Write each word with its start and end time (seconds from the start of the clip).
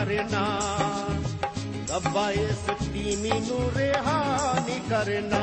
ਕਰਨਾ 0.00 0.60
ਰੱਬਾ 1.90 2.30
ਇਸ 2.30 2.70
ਤੀਵੀ 2.92 3.40
ਨੂੰ 3.40 3.72
ਰਿਹਾ 3.76 4.54
ਨਹੀਂ 4.66 4.80
ਕਰਨਾ। 4.90 5.40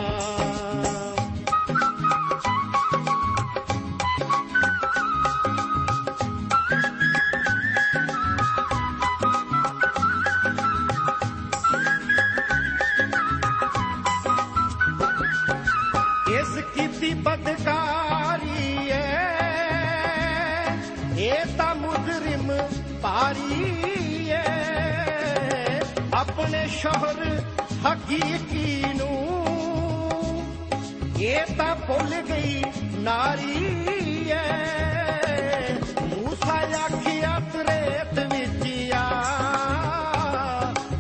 ਭੁੱਲ 31.88 32.22
ਗਈ, 32.22 32.64
ਨਾਰੀ 32.96 34.30
ਏ 34.30 35.74
ਮੂਸਾ 36.02 36.56
ਆਖਿਆ 36.78 37.40
ਤਰੇਤ 37.53 38.20
ਵਿੱਚ 38.34 38.92
ਆ 38.94 39.03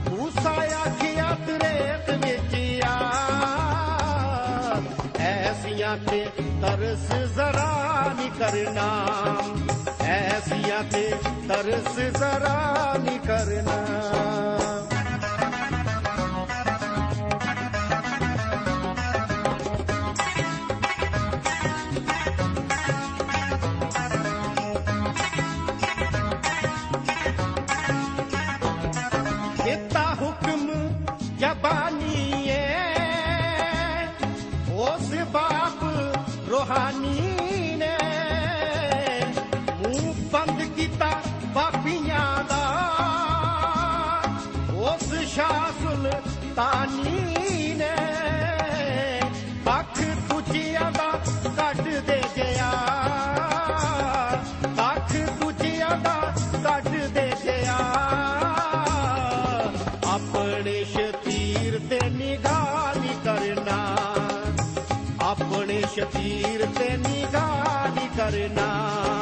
ਮੂਸਾ 0.09 0.53
ਆਖਿਆ 0.77 1.35
ਤਰੇਤ 1.47 2.09
ਵਿੱਚ 2.25 2.55
ਆ 2.85 2.95
ਐਸੀਆਂ 5.19 5.97
ਤੇ 6.09 6.25
ਤਰਸ 6.61 7.07
ਜ਼ਰਾ 7.35 8.13
ਨਹੀਂ 8.17 8.31
ਕਰਨਾ। 8.31 8.87
ਐਸੀਆਂ 10.07 10.83
ਤੇ 10.91 11.09
ਤਰਸ 11.49 11.99
ਜ਼ਰਾ 12.17 12.95
ਨਹੀਂ 13.03 13.19
ਕਰਨਾ। 13.19 13.77
ਨਿਗਾਹ 68.37 69.16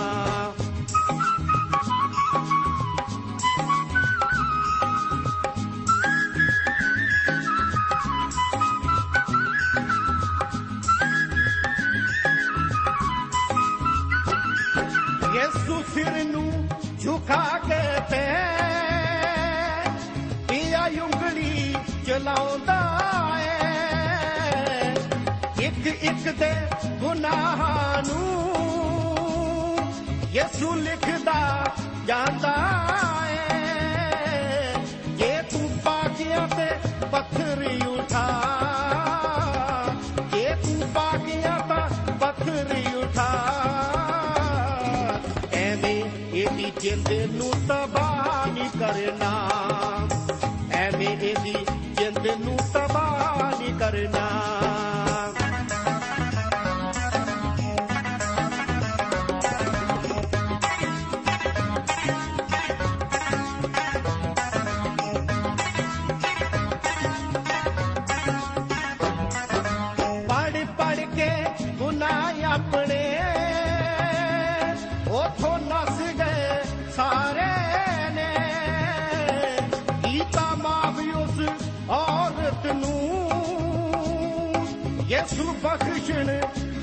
ਬਖਸ਼ਣ 85.64 86.30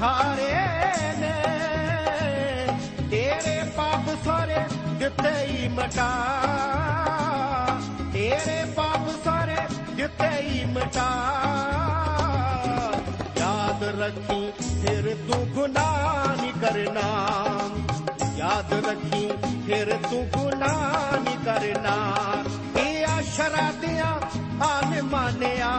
ਹਾਰੇ 0.03 1.19
ਨੇ। 1.19 1.43
ਤੇਰੇ 3.11 3.71
ਪਾਪ 3.77 4.25
ਸਾਰੇ 4.25 4.59
ਦਿੱਤੇ 4.89 5.47
ਹੀ 5.47 5.69
ਮਟਾ। 5.69 6.11
ਤੇਰੇ 8.13 8.65
ਪਾਪ 8.77 9.25
ਸਾਰੇ 9.25 9.57
ਦਿੱਤੇ 9.95 10.29
ਹੀ 10.29 10.65
ਮਟਾ। 10.65 11.09
ਯਾਦ 13.39 13.83
ਰੱਖੀ, 14.01 14.53
ਫਿਰ 14.83 15.17
ਤੂੰ 15.17 15.49
ਗੁਨਾਹ 15.49 16.43
ਨਹੀਂ 16.43 16.53
ਕਰਨਾ। 16.53 17.27
ਯਾਦ 18.37 18.73
ਰੱਖੀ, 18.73 19.31
ਫਿਰ 19.67 19.97
ਤੂੰ 20.11 20.29
ਗੁਨਾਹ 20.29 21.19
ਨਹੀਂ 21.19 21.39
ਕਰਨਾ। 21.45 22.15
ਇਹ 22.81 23.07
ਆਸ਼ਰਾ 23.07 23.73
ਦਿਆਂ 23.81 24.13
ਆਨ 24.65 25.03
ਮਾਨਿਆ। 25.03 25.71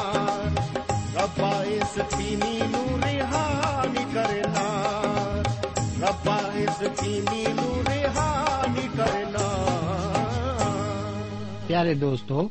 ਰੱਬਾ, 1.16 1.64
ਇਸ 1.64 2.02
ਤੀਵੀ 2.18 2.60
ਨੂੰ 2.60 3.00
ਰਿਹਾ 3.04 3.84
ਨਹੀਂ 3.86 4.06
ਕਰਨਾ। 4.06 4.68
ਰੱਬਾ, 6.06 6.40
ਇਸ 6.56 6.88
ਤੀਵੀ 7.00 7.52
ਨੂੰ 7.52 7.84
ਰਿਹਾ 7.88 8.64
ਨਹੀਂ 8.66 8.88
ਕਰਨਾ। 8.88 9.48
ਪਿਆਰੇ 11.68 11.94
ਦੋਸਤੋ, 11.94 12.50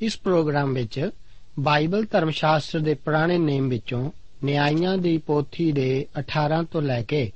ਇਸ 0.00 0.18
ਪ੍ਰੋਗਰਾਮ 0.18 0.74
ਵਿੱਚ 0.74 1.10
ਬਾਈਬਲ 1.58 2.06
ਧਰਮ 2.12 2.30
ਸ਼ਾਸਤਰ 2.30 2.78
ਦੇ 2.78 2.94
ਪੁਰਾਣੇ 2.94 3.38
ਨੇਮ 3.38 3.68
ਵਿੱਚੋਂ 3.68 4.10
ਨਿਆਂਇਆਂ 4.44 4.98
ਦੀ 4.98 5.18
ਪੋਥੀ 5.18 5.72
ਦੇ 5.72 6.06
18 6.18 6.62
ਤੋਂ 6.62 6.82
ਲੈ 6.82 7.02
ਕੇ 7.02 7.32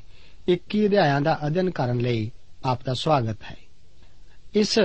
21 0.49 0.87
ਅਧਿਆਇਆਂ 0.87 1.21
ਦਾ 1.21 1.39
ਅਧਿਐਨ 1.47 1.71
ਕਰਨ 1.71 1.99
ਲਈ 1.99 2.31
ਆਪ 2.65 2.85
ਦਾ 2.85 2.95
ਸਵਾਗਤ 2.95 3.43
ਹੈ 3.43 3.57
ਇਸ 4.55 4.79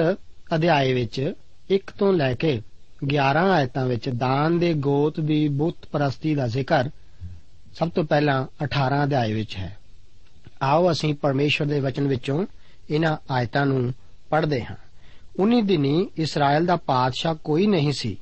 ਅਧਿਆਏ 0.56 0.94
ਵਿੱਚ 0.94 1.34
1 1.74 1.92
ਤੋਂ 1.98 2.14
ਲੈ 2.14 2.34
ਕੇ 2.34 2.62
11 3.06 3.46
ਆਇਤਾਂ 3.52 3.86
ਵਿੱਚ 3.86 4.10
ਦਾਨ 4.10 4.60
ਦੇ 4.60 4.74
ਗੋਤ 4.74 5.20
ਦੀ 5.20 5.48
ਬੁੱਤ 5.48 5.86
ਪ੍ਰਸਤੀ 5.92 6.36
ਦਾ 6.36 6.48
ਜ਼ਿਕਰ 6.48 6.90
ਸਭ 7.76 7.90
ਤੋਂ 7.90 8.04
ਪਹਿਲਾਂ 8.04 8.46
18 8.66 9.04
ਅਧਿਆਏ 9.04 9.34
ਵਿੱਚ 9.34 9.56
ਹੈ 9.58 9.78
ਆਓ 10.62 10.92
ਅਸੀਂ 10.92 11.14
ਪਰਮੇਸ਼ਵਰ 11.16 11.68
ਦੇ 11.68 11.80
ਵਚਨ 11.80 12.08
ਵਿੱਚੋਂ 12.08 12.46
ਇਹਨਾਂ 12.90 13.18
ਆਇਤਾਂ 13.32 13.66
ਨੂੰ 13.66 13.94
ਪੜ੍ਹਦੇ 14.30 14.64
ਹਾਂ 14.64 14.76
ਉਨੀ 15.40 15.62
ਦਿਨੀ 15.62 16.08
ਇਸਰਾਇਲ 16.18 16.66
ਦਾ 16.66 16.76
ਪਾਦਸ਼ਾਹ 16.76 17.36
ਕੋਈ 17.36 17.68
ਨਹੀਂ 17.68 17.92
ਸੀ 17.92 18.18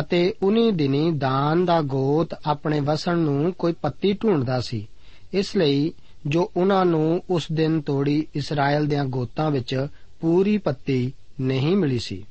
ਅਤੇ 0.00 0.34
ਉਨੀ 0.42 0.70
ਦਿਨੀ 0.70 1.10
ਦਾਨ 1.10 1.64
ਦਾ 1.64 1.80
ਗੋਤ 1.82 2.34
ਆਪਣੇ 2.46 2.80
ਵਸਣ 2.80 3.16
ਨੂੰ 3.16 3.52
ਕੋਈ 3.52 3.72
ਪੱਤੀ 3.72 4.12
ਢੂੰਡਦਾ 4.12 4.60
ਸੀ 4.60 4.86
ਇਸ 5.32 5.56
ਲਈ 5.56 5.92
ਜੋ 6.26 6.52
ਉਹਨਾਂ 6.56 6.84
ਨੂੰ 6.84 7.22
ਉਸ 7.30 7.46
ਦਿਨ 7.52 7.80
ਤੋੜੀ 7.80 8.26
ਇਸਰਾਇਲ 8.34 8.86
ਦੇ 8.86 8.96
ਗੋਤਾਂ 9.04 9.50
ਵਿੱਚ 9.50 9.86
ਪੂਰੀ 10.20 10.58
ਪੱਤੀ 10.58 11.12
ਨਹੀਂ 11.40 11.76
ਮਿਲੀ 11.76 11.98
ਸੀ। 11.98 12.26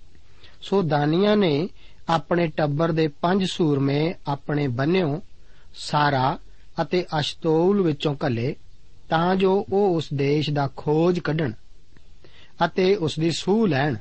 ਸੋ 0.62 0.82
ਦਾਨੀਆਂ 0.82 1.38
ਨੇ 1.38 1.70
ਆਪਣੇ 2.10 2.48
ਟੱਬਰ 2.48 2.92
ਦੇ 2.92 3.08
ਪੰਜ 3.08 3.46
ਸੂਰਮੇ 3.46 4.14
ਆਪਣੇ 4.28 4.68
ਬੰਨਿਓ, 4.68 5.22
ਸਾਰਾ 5.76 6.40
ਅਤੇ 6.82 7.06
ਅਸ਼ਤੋਲ 7.20 7.82
ਵਿੱਚੋਂ 7.82 8.16
ਕੱਲੇ 8.16 8.56
ਤਾਂ 9.10 9.36
ਜੋ 9.36 9.66
ਉਹ 9.74 9.96
ਉਸ 9.96 10.08
ਦੇਸ਼ 10.14 10.50
ਦਾ 10.50 10.70
ਖੋਜ 10.78 11.20
ਕੱਢਣ 11.20 11.52
ਅਤੇ 12.66 12.96
ਉਸ 12.96 13.20
ਦੀ 13.20 13.32
ਸੂਹ 13.32 13.68
ਲੈਣ। 13.68 13.96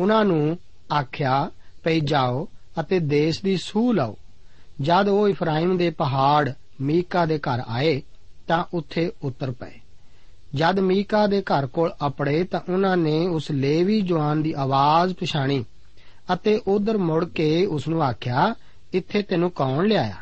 ਉਹਨਾਂ 0.00 0.24
ਨੂੰ 0.24 0.58
ਆਖਿਆ 0.92 1.50
ਪਈ 1.84 2.00
ਜਾਓ 2.00 2.48
ਅਤੇ 2.80 2.98
ਦੇਸ਼ 2.98 3.42
ਦੀ 3.44 3.56
ਸੂਹ 3.56 3.94
ਲਓ। 3.94 4.16
ਜਦ 4.80 5.08
ਉਹ 5.08 5.28
ਇਫਰਾਇਮ 5.28 5.76
ਦੇ 5.76 5.90
ਪਹਾੜ 5.90 6.52
ਮੀਕਾ 6.80 7.26
ਦੇ 7.26 7.38
ਘਰ 7.38 7.62
ਆਏ 7.66 8.02
ਤਾਂ 8.46 8.64
ਉੱਥੇ 8.74 9.12
ਉਤਰ 9.22 9.50
ਪਏ। 9.50 9.80
ਜਦ 10.54 10.78
ਮੀਕਾ 10.78 11.26
ਦੇ 11.26 11.42
ਘਰ 11.42 11.66
ਕੋਲ 11.66 11.94
ਅਪੜੇ 12.06 12.44
ਤਾਂ 12.44 12.60
ਉਹਨਾਂ 12.72 12.96
ਨੇ 12.96 13.26
ਉਸ 13.26 13.50
ਲੇਵੀ 13.50 14.00
ਜਵਾਨ 14.00 14.42
ਦੀ 14.42 14.52
ਆਵਾਜ਼ 14.52 15.14
ਪਛਾਣੀ 15.14 15.64
ਅਤੇ 16.34 16.60
ਉਧਰ 16.66 16.98
ਮੁੜ 16.98 17.24
ਕੇ 17.24 17.66
ਉਸ 17.66 17.88
ਨੂੰ 17.88 18.02
ਆਖਿਆ, 18.02 18.54
ਇੱਥੇ 18.92 19.22
ਤੈਨੂੰ 19.22 19.50
ਕੌਣ 19.50 19.86
ਲਿਆਇਆ? 19.86 20.16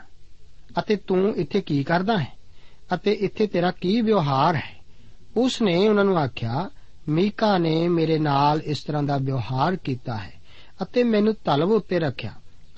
ਅਤੇ 0.78 0.96
ਤੂੰ 0.96 1.36
ਇੱਥੇ 1.36 1.60
ਕੀ 1.60 1.84
ਕਰਦਾ 1.84 2.18
ਹੈ? 2.18 2.32
ਅਤੇ 2.94 3.12
ਇੱਥੇ 3.12 3.46
ਤੇਰਾ 3.46 3.70
ਕੀ 3.70 4.00
ਵਿਵਹਾਰ 4.00 4.56
ਹੈ? 4.56 4.82
ਉਸ 5.36 5.62
ਨੇ 5.62 5.88
ਉਹਨਾਂ 5.88 6.04
ਨੂੰ 6.04 6.18
ਆਖਿਆ, 6.18 6.70
ਮੀਕਾ 7.08 7.58
ਨੇ 7.58 7.88
ਮੇਰੇ 7.88 8.18
ਨਾਲ 8.18 8.60
ਇਸ 8.60 8.84
ਤਰ੍ਹਾਂ 8.84 9.02
ਦਾ 9.02 9.18
ਵਿਵਹਾਰ 9.18 9.76
ਕੀਤਾ 9.76 10.16
ਹੈ 10.16 10.32
ਅਤੇ 10.82 11.04
ਮੈਨੂੰ 11.04 11.34
ਤਲਬ 11.34 11.70
ਉੱਤੇ 11.70 11.98
ਰੱਖਿਆ 11.98 12.32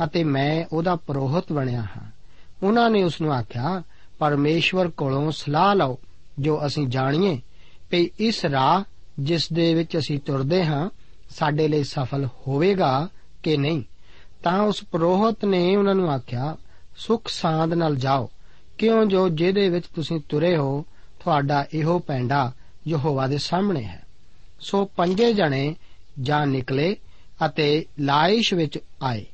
ਅਤੇ 0.04 0.24
ਮੈਂ 0.24 0.64
ਉਹਦਾ 0.72 0.96
ਪ੍ਰੋਹਤ 0.96 1.52
ਬਣਿਆ 1.52 1.82
ਹਾਂ। 1.82 2.10
ਉਹਨਾਂ 2.62 2.90
ਨੇ 2.90 3.02
ਉਸ 3.02 3.20
ਨੂੰ 3.20 3.32
ਆਖਿਆ 3.32 3.82
ਪਰਮੇਸ਼ਵਰ 4.18 4.88
ਕੋਲੋਂ 4.88 5.32
ਸਲਾਹ 5.32 5.74
ਲਓ, 5.74 5.98
ਜੋ 6.38 6.66
ਅਸੀਂ 6.66 6.86
ਜਾਣੀਏ 6.86 7.40
ਕਿ 7.90 8.10
ਇਸ 8.20 8.44
ਰਾਹ 8.44 8.82
ਜਿਸ 9.18 9.52
ਦੇ 9.52 9.74
ਵਿੱਚ 9.74 9.98
ਅਸੀਂ 9.98 10.18
ਤੁਰਦੇ 10.18 10.64
ਹਾਂ, 10.64 10.90
ਸਾਡੇ 11.30 11.68
ਲਈ 11.68 11.84
ਸਫਲ 11.84 12.26
ਹੋਵੇਗਾ 12.26 13.08
ਕਿ 13.42 13.56
ਨਹੀਂ? 13.56 13.82
ਤਾਂ 14.42 14.62
ਉਸ 14.62 14.84
ਪ੍ਰੋਹਤ 14.92 15.44
ਨੇ 15.44 15.76
ਉਹਨਾਂ 15.76 15.94
ਨੂੰ 15.94 16.10
ਆਖਿਆ, 16.10 16.56
ਸੁਖ 16.96 17.28
ਸਾਂਦ 17.28 17.74
ਨਾਲ 17.74 17.96
ਜਾਓ, 17.96 18.30
ਕਿਉਂ 18.78 19.06
ਜੋ 19.06 19.28
ਜਿਹਦੇ 19.28 19.68
ਵਿੱਚ 19.68 19.86
ਤੁਸੀਂ 19.86 20.20
ਤੁਰੇ 20.28 20.56
ਹੋ, 20.56 20.84
ਤੁਹਾਡਾ 21.24 21.66
ਇਹੋ 21.74 21.98
ਪੈਂਡਾ 21.98 22.52
ਯਹੋਵਾ 22.88 23.26
ਦੇ 23.26 23.38
ਸਾਹਮਣੇ 23.38 23.82
ਹੈ। 23.82 24.02
ਸੋ 24.60 24.84
ਪੰਜੇ 24.84 25.32
ਜਣੇ 25.32 25.76
ਜਾਂ 26.20 26.46
ਨਿਕਲੇ 26.46 26.96
ਅਤੇ 27.46 27.86
ਲਾਇਸ਼ 28.00 28.54
ਵਿੱਚ 28.54 28.78
ਆਏ। 29.02 29.26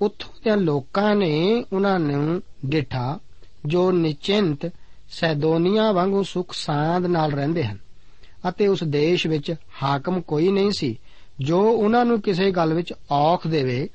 ਉੱਥੋਂ 0.00 0.56
ਦੇ 0.56 0.60
ਲੋਕਾਂ 0.60 1.16
ਨੇ 1.16 1.64
ਉਹਨਾਂ 1.72 1.98
ਨੂੰ 1.98 2.42
ਡਿਠਾ 2.66 3.18
ਜੋ 3.66 3.92
ਨਿਚਿੰਤ 3.92 4.70
ਸੈਦੋਨੀਆ 5.10 5.92
ਵਾਂਗੂ 5.92 6.22
ਸੁਖ 6.22 6.52
ਸਾਂਦ 6.52 7.06
ਨਾਲ 7.06 7.32
ਰਹਿੰਦੇ 7.32 7.64
ਹਨ। 7.64 7.78
ਅਤੇ 8.48 8.66
ਉਸ 8.66 8.84
ਦੇਸ਼ 8.84 9.26
ਵਿੱਚ 9.26 9.54
ਹਾਕਮ 9.82 10.20
ਕੋਈ 10.20 10.48
ਨਹੀਂ 10.48 10.70
ਸੀ, 10.70 10.98
ਜੋ 11.40 11.60
ਉਹਨਾਂ 11.60 12.04
ਨੂੰ 12.04 12.20
ਕਿਸੇ 12.20 12.50
ਗੱਲ 12.50 12.74
ਵਿੱਚ 12.74 12.94
ਔਖ 13.10 13.46
ਦੇਵੇ 13.46 13.88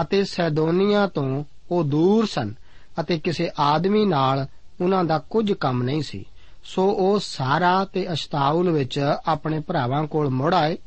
ਅਤੇ 0.00 0.24
ਸੈਦੋਨੀਆ 0.24 1.06
ਤੋਂ 1.06 1.44
ਉਹ 1.70 1.84
ਦੂਰ 1.84 2.26
ਸਨ 2.26 2.54
ਅਤੇ 3.00 3.18
ਕਿਸੇ 3.18 3.50
ਆਦਮੀ 3.58 4.04
ਨਾਲ 4.04 4.46
ਉਹਨਾਂ 4.80 5.04
ਦਾ 5.04 5.18
ਕੁਝ 5.18 5.52
ਕੰਮ 5.52 5.82
ਨਹੀਂ 5.82 6.02
ਸੀ। 6.02 6.24
ਸੋ 6.64 6.90
ਉਹ 6.90 7.18
ਸਾਰਾ 7.22 7.84
ਤੇ 7.84 8.12
ਅਸ਼ਤਾਉਲ 8.12 8.70
ਵਿੱਚ 8.70 9.00
ਆਪਣੇ 9.26 9.60
ਭਰਾਵਾਂ 9.60 10.06
ਕੋਲ 10.06 10.28
ਮੁੜ 10.28 10.54
ਆਏ 10.54 10.78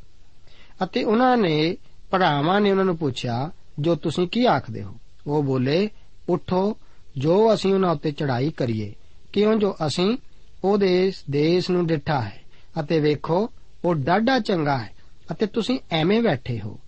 ਅਤੇ 0.82 1.04
ਉਹਨਾਂ 1.04 1.36
ਨੇ 1.36 1.76
ਭਰਾਵਾਂ 2.10 2.60
ਨੇ 2.60 2.70
ਉਹਨਾਂ 2.70 2.84
ਨੂੰ 2.84 2.96
ਪੁੱਛਿਆ, 2.96 3.50
ਜੋ 3.78 3.94
ਤੁਸੀਂ 3.94 4.28
ਕੀ 4.28 4.46
ਆਖਦੇ 4.46 4.82
ਹੋ? 4.82 4.94
ਉਹ 5.26 5.42
ਬੋਲੇ, 5.42 5.90
ਉਠੋ 6.28 6.76
ਜੋ 7.18 7.54
ਅਸੀਂ 7.54 7.74
ਉਹਨਾਂ 7.74 7.90
ਉੱਤੇ 7.90 8.12
ਚੜ੍ਹਾਈ 8.12 8.50
ਕਰੀਏ, 8.50 8.94
ਕਿਉਂ 9.32 9.54
ਜੋ 9.54 9.76
ਅਸੀਂ 9.86 10.16
ਉਹਦੇ 10.64 11.12
ਦੇਸ਼ 11.30 11.70
ਨੂੰ 11.70 11.86
ਡਿੱਠਾ 11.86 12.20
ਹੈ 12.20 12.40
ਅਤੇ 12.80 13.00
ਵੇਖੋ, 13.00 13.50
ਉਹ 13.84 13.94
ਡਾਢਾ 13.94 14.38
ਚੰਗਾ 14.38 14.78
ਹੈ 14.78 14.94
ਅਤੇ 15.32 15.46
ਤੁਸੀਂ 15.46 15.78
ਐਵੇਂ 15.90 16.22
ਬੈਠੇ 16.22 16.60
ਹੋ। 16.60 16.78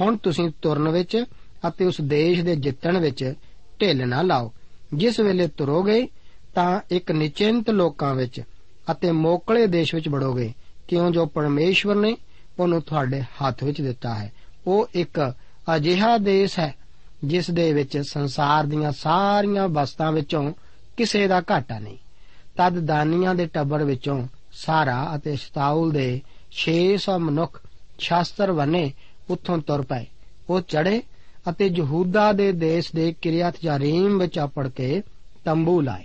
ਹੁਣ 0.00 0.16
ਤੁਸੀਂ 0.16 0.50
ਤੁਰਨ 0.62 0.88
ਵਿੱਚ 0.88 1.24
ਅਤੇ 1.68 1.84
ਉਸ 1.84 2.00
ਦੇਸ਼ 2.00 2.40
ਦੇ 2.40 2.56
ਜਿੱਤਣ 2.56 2.98
ਵਿੱਚ 2.98 3.34
ਢਿੱਲ 3.80 4.08
ਨਾ 4.08 4.22
ਲਾਓ। 4.22 4.52
ਜਿਸ 4.94 5.20
ਵੇਲੇ 5.20 5.48
ਤੁਰੋਗੇ 5.48 6.08
ਤਾਂ 6.54 6.80
ਇੱਕ 6.90 7.12
ਨਿਚਿੰਤ 7.12 7.70
ਲੋਕਾਂ 7.70 8.14
ਵਿੱਚ 8.14 8.42
ਅਤੇ 8.90 9.12
ਮੋਕਲੇ 9.12 9.66
ਦੇਸ਼ 9.66 9.94
ਵਿੱਚ 9.94 10.08
ਵੜੋਗੇ। 10.08 10.52
ਕਿਉਂ 10.88 11.10
ਜੋ 11.10 11.26
ਪਰਮੇਸ਼ਵਰ 11.26 11.94
ਨੇ 11.94 12.16
ਉਹਨੂੰ 12.58 12.82
ਤੁਹਾਡੇ 12.82 13.20
ਹੱਥ 13.20 13.64
ਵਿੱਚ 13.64 13.80
ਦਿੱਤਾ 13.80 14.14
ਹੈ। 14.14 14.32
ਉਹ 14.66 14.88
ਇੱਕ 14.94 15.34
ਅਜਿਹਾ 15.76 16.18
ਦੇਸ਼ 16.18 16.58
ਹੈ 16.58 16.74
ਜਿਸ 17.24 17.50
ਦੇ 17.50 17.72
ਵਿੱਚ 17.72 17.98
ਸੰਸਾਰ 17.98 18.64
ਦੀਆਂ 18.64 18.92
ਸਾਰੀਆਂ 18.92 19.68
ਵਸਤਾਂ 19.68 20.12
ਵਿੱਚੋਂ 20.12 20.52
ਕਿਸੇ 20.96 21.26
ਦਾ 21.26 21.42
ਘਾਟਾ 21.50 21.78
ਨਹੀਂ। 21.78 21.96
ਤਦ 22.56 22.80
ਦਾਨੀਆਂ 22.80 23.34
ਦੇ 23.34 23.46
ਟੱਬਰ 23.46 23.84
ਵਿੱਚੋਂ 23.84 24.26
ਸਾਰਾ 24.52 25.12
ਅਤੇ 25.14 25.36
ਸ਼ਤਾਉਲ 25.36 25.92
ਦੇ 25.92 26.20
600 26.50 27.18
ਮਨੁੱਖ 27.18 27.62
ਸ਼ਾਸਤਰ 27.98 28.52
ਵਨੇ 28.52 28.92
ਉੱਥੋਂ 29.30 29.58
ਤੁਰ 29.58 29.82
ਪਏ। 29.82 30.06
ਉਹ 30.50 30.60
ਚੜੇ 30.60 31.02
ਅਤੇ 31.48 31.66
ਯਹੂਦਾ 31.66 32.32
ਦੇ 32.32 32.52
ਦੇਸ਼ 32.52 32.92
ਦੇ 32.94 33.14
ਕਿਰਿਆਤ 33.22 33.54
ਜਾਰੀਮ 33.62 34.18
ਵਿੱਚ 34.18 34.38
ਆਪੜ 34.38 34.68
ਕੇ 34.68 35.02
ਤੰਬੂ 35.44 35.80
ਲਾਏ। 35.80 36.04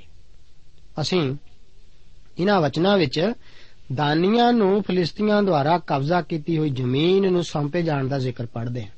ਅਸੀਂ 1.01 1.35
ਇਹਨਾਂ 2.39 2.61
ਵਚਨਾਂ 2.61 2.97
ਵਿੱਚ 2.97 3.33
ਦਾਨੀਆਂ 3.93 4.53
ਨੂੰ 4.53 4.83
ਫਲਿਸਤੀਆਂ 4.83 5.43
ਦੁਆਰਾ 5.43 5.77
ਕਬਜ਼ਾ 5.77 6.21
ਕੀਤੀ 6.21 6.57
ਹੋਈ 6.57 6.69
ਜ਼ਮੀਨ 6.69 7.31
ਨੂੰ 7.31 7.43
ਸੌਂਪੇ 7.43 7.81
ਜਾਣ 7.81 8.07
ਦਾ 8.07 8.19
ਜ਼ਿਕਰ 8.19 8.45
ਪੜ੍ਹਦੇ 8.45 8.83
ਹਾਂ। 8.83 8.94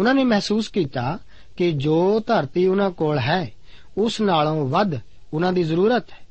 ਉਹਨਾਂ 0.00 0.14
ਨੇ 0.14 0.24
ਮਹਿਸੂਸ 0.24 0.68
ਕੀਤਾ 0.68 1.18
ਕਿ 1.56 1.70
ਜੋ 1.72 2.20
ਧਰਤੀ 2.26 2.66
ਉਹਨਾਂ 2.66 2.90
ਕੋਲ 2.90 3.18
ਹੈ, 3.18 3.52
ਉਸ 3.98 4.20
ਨਾਲੋਂ 4.20 4.68
ਵੱਧ 4.68 4.94
ਉਹਨਾਂ 5.34 5.52
ਦੀ 5.52 5.62
ਜ਼ਰੂਰਤ 5.62 6.12
ਹੈ। 6.12 6.26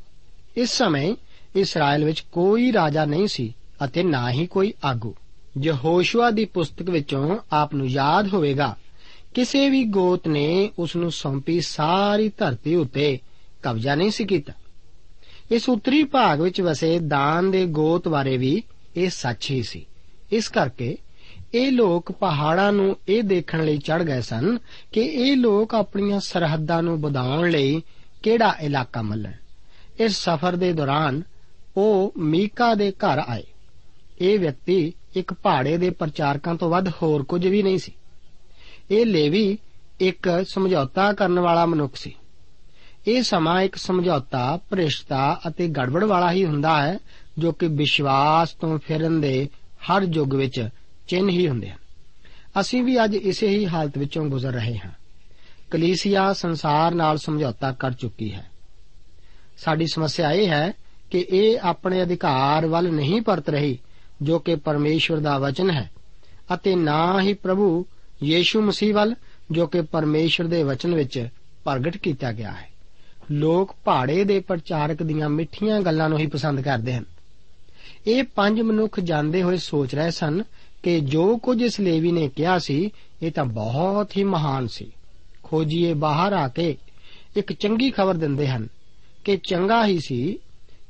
ਇਸ 0.57 0.71
ਸਮੇਂ 0.71 1.15
ਇਸਰਾਇਲ 1.55 2.05
ਵਿੱਚ 2.05 2.19
ਕੋਈ 2.31 2.71
ਰਾਜਾ 2.73 3.05
ਨਹੀਂ 3.05 3.27
ਸੀ 3.27 3.53
ਅਤੇ 3.85 4.03
ਨਾ 4.03 4.31
ਹੀ 4.31 4.45
ਕੋਈ 4.47 4.73
ਆਗੂ। 4.83 5.15
ਯਹੋਸ਼ੂਆ 5.61 6.29
ਦੀ 6.29 6.45
ਪੁਸਤਕ 6.45 6.89
ਵਿੱਚੋਂ 6.89 7.37
ਆਪ 7.51 7.73
ਨੂੰ 7.75 7.87
ਯਾਦ 7.87 8.33
ਹੋਵੇਗਾ, 8.33 8.75
ਕਿਸੇ 9.33 9.69
ਵੀ 9.69 9.83
ਗੋਤ 9.83 10.27
ਨੇ 10.27 10.71
ਉਸ 10.79 10.95
ਨੂੰ 10.95 11.11
ਸੌਂਪੀ 11.11 11.59
ਸਾਰੀ 11.61 12.31
ਧਰਤੀ 12.37 12.75
ਉੱਤੇ 12.75 13.19
ਕਬਜ਼ਾ 13.63 13.95
ਨਹੀਂ 13.95 14.11
ਸੀ 14.11 14.25
ਕੀਤਾ। 14.25 14.53
ਇਸ 15.51 15.69
ਉੱਤਰੀ 15.69 16.03
ਭਾਗ 16.03 16.41
ਵਿੱਚ 16.41 16.61
ਵਸੇ 16.61 16.99
ਦਾਨ 16.99 17.51
ਦੇ 17.51 17.65
ਗੋਤ 17.65 18.07
ਬਾਰੇ 18.07 18.37
ਵੀ 18.37 18.61
ਇਹ 18.97 19.09
ਸੱਚ 19.09 19.51
ਹੀ 19.51 19.61
ਸੀ। 19.63 19.85
ਇਸ 20.31 20.47
ਕਰਕੇ 20.49 20.97
ਇਹ 21.53 21.71
ਲੋਕ 21.71 22.11
ਪਹਾੜਾਂ 22.11 22.73
ਨੂੰ 22.73 22.97
ਇਹ 23.07 23.23
ਦੇਖਣ 23.23 23.65
ਲਈ 23.65 23.77
ਚੜ 23.77 24.03
ਗਏ 24.03 24.21
ਸਨ 24.21 24.57
ਕਿ 24.91 25.01
ਇਹ 25.01 25.37
ਲੋਕ 25.37 25.75
ਆਪਣੀਆਂ 25.75 26.19
ਸਰਹੱਦਾਂ 26.19 26.83
ਨੂੰ 26.83 27.01
ਵਧਾਉਣ 27.01 27.49
ਲਈ 27.49 27.81
ਕਿਹੜਾ 28.23 28.55
ਇਲਾਕਾ 28.61 29.01
ਮੱਲਣ। 29.01 29.31
ਇਸ 29.99 30.11
ਸਫ਼ਰ 30.11 30.55
ਦੇ 30.55 30.73
ਦੌਰਾਨ 30.73 31.21
ਉਹ 31.77 32.13
ਮੀਕਾ 32.17 32.73
ਦੇ 32.73 32.91
ਘਰ 32.91 33.19
ਆਏ। 33.27 33.43
ਇਹ 34.21 34.39
ਵਿਅਕਤੀ 34.39 34.93
ਇੱਕ 35.15 35.33
ਪਹਾੜੇ 35.33 35.77
ਦੇ 35.77 35.89
ਪ੍ਰਚਾਰਕਾਂ 35.89 36.55
ਤੋਂ 36.55 36.69
ਵੱਧ 36.69 36.89
ਹੋਰ 36.89 37.23
ਕੁਝ 37.23 37.47
ਵੀ 37.47 37.63
ਨਹੀਂ 37.63 37.77
ਸੀ। 37.77 37.91
ਇਹ 38.91 39.05
ਲੇਵੀ 39.05 39.57
ਇੱਕ 39.99 40.45
ਸਮਝੌਤਾ 40.53 41.13
ਕਰਨ 41.13 41.39
ਵਾਲਾ 41.39 41.65
ਮਨੁੱਖ 41.65 41.95
ਸੀ। 41.95 42.15
ਇਹ 43.07 43.23
ਸਮਾਂ 43.23 43.61
ਇੱਕ 43.61 43.75
ਸਮਝੌਤਾ, 43.75 44.59
ਭ੍ਰਿਸ਼ਟਤਾ 44.69 45.41
ਅਤੇ 45.47 45.67
ਗੜਬੜ 45.67 46.03
ਵਾਲਾ 46.03 46.31
ਹੀ 46.31 46.45
ਹੁੰਦਾ 46.45 46.81
ਹੈ 46.81 46.99
ਜੋ 47.37 47.51
ਕਿ 47.51 47.67
ਵਿਸ਼ਵਾਸ 47.67 48.53
ਤੋਂ 48.53 48.79
ਫਿਰਨ 48.79 49.21
ਦੇ 49.21 49.49
ਹਰ 49.81 50.07
ਯੁੱਗ 50.13 50.33
ਵਿੱਚ 50.33 50.69
ਚਿੰਨ 51.07 51.29
ਹੀ 51.29 51.47
ਹੁੰਦੇ 51.47 51.69
ਹਨ। 51.69 51.77
ਅਸੀਂ 52.59 52.83
ਵੀ 52.83 53.03
ਅੱਜ 53.03 53.15
ਇਸੇ 53.15 53.47
ਹੀ 53.47 53.67
ਹਾਲਤ 53.67 53.97
ਵਿੱਚੋਂ 53.97 54.25
ਗੁਜ਼ਰ 54.25 54.51
ਰਹੇ 54.51 54.77
ਹਾਂ। 54.77 54.91
ਕਲੀਸਿਆ 55.71 56.33
ਸੰਸਾਰ 56.33 56.95
ਨਾਲ 56.95 57.17
ਸਮਝੌਤਾ 57.17 57.71
ਕਰ 57.71 57.91
ਚੁੱਕੀ 57.91 58.33
ਹੈ। 58.33 58.51
ਸਾਡੀ 59.57 59.87
ਸਮੱਸਿਆ 59.87 60.31
ਇਹ 60.31 60.47
ਹੈ 60.47 60.73
ਕਿ 61.11 61.25
ਇਹ 61.29 61.59
ਆਪਣੇ 61.61 62.03
ਅਧਿਕਾਰ 62.03 62.65
ਵੱਲ 62.65 62.91
ਨਹੀਂ 62.91 63.21
ਪਰਤ 63.21 63.49
ਰਹੀ, 63.49 63.79
ਜੋ 64.21 64.39
ਕਿ 64.39 64.55
ਪਰਮੇਸ਼ਵਰ 64.55 65.17
ਦਾ 65.17 65.37
ਵਚਨ 65.37 65.71
ਹੈ, 65.71 65.91
ਅਤੇ 66.53 66.75
ਨਾ 66.75 67.21
ਹੀ 67.21 67.33
ਪ੍ਰਭੂ 67.33 67.85
ਯੀਸ਼ੂ 68.23 68.61
ਮਸੀਹ 68.61 68.93
ਵੱਲ, 68.93 69.15
ਜੋ 69.51 69.67
ਕਿ 69.67 69.81
ਪਰਮੇਸ਼ਵਰ 69.81 70.47
ਦੇ 70.47 70.63
ਵਚਨ 70.63 70.95
ਵਿੱਚ 70.95 71.27
ਪ੍ਰਗਟ 71.63 71.97
ਕੀਤਾ 71.97 72.31
ਗਿਆ 72.31 72.51
ਹੈ। 72.51 72.71
ਲੋਕ 73.31 73.75
ਪਹਾੜੇ 73.85 74.23
ਦੇ 74.23 74.39
ਪ੍ਰਚਾਰਕ 74.39 75.03
ਦੀਆਂ 75.03 75.29
ਮਿੱਠੀਆਂ 75.29 75.81
ਗੱਲਾਂ 75.81 76.09
ਨੂੰ 76.09 76.19
ਹੀ 76.19 76.27
ਪਸੰਦ 76.27 76.61
ਕਰਦੇ 76.61 76.93
ਹਨ। 76.93 77.05
ਇਹ 78.07 78.23
ਪੰਜ 78.23 78.61
ਮਨੁੱਖ 78.61 78.99
ਜਾਂਦੇ 78.99 79.43
ਹੋਏ 79.43 79.57
ਸੋਚ 79.57 79.95
ਰਹੇ 79.95 80.11
ਸਨ 80.11 80.43
ਕਿ 80.83 80.99
ਜੋ 80.99 81.37
ਕੁਝ 81.37 81.61
ਇਸ 81.61 81.79
ਲੇਵੀ 81.79 82.11
ਨੇ 82.11 82.29
ਕਿਹਾ 82.29 82.59
ਸੀ, 82.59 82.91
ਇਹ 83.21 83.31
ਤਾਂ 83.31 83.45
ਬਹੁਤ 83.45 84.17
ਹੀ 84.17 84.23
ਮਹਾਨ 84.23 84.67
ਸੀ। 84.67 84.91
ਖੋਜੀਏ 85.43 85.93
ਬਾਹਰ 85.93 86.33
ਆ 86.33 86.47
ਕੇ 86.47 86.77
ਇੱਕ 87.35 87.53
ਚੰਗੀ 87.53 87.91
ਖਬਰ 87.91 88.13
ਦਿੰਦੇ 88.13 88.47
ਹਨ 88.47 88.67
ਕਿ 89.23 89.37
ਚੰਗਾ 89.37 89.85
ਹੀ 89.85 89.99
ਸੀ 89.99 90.39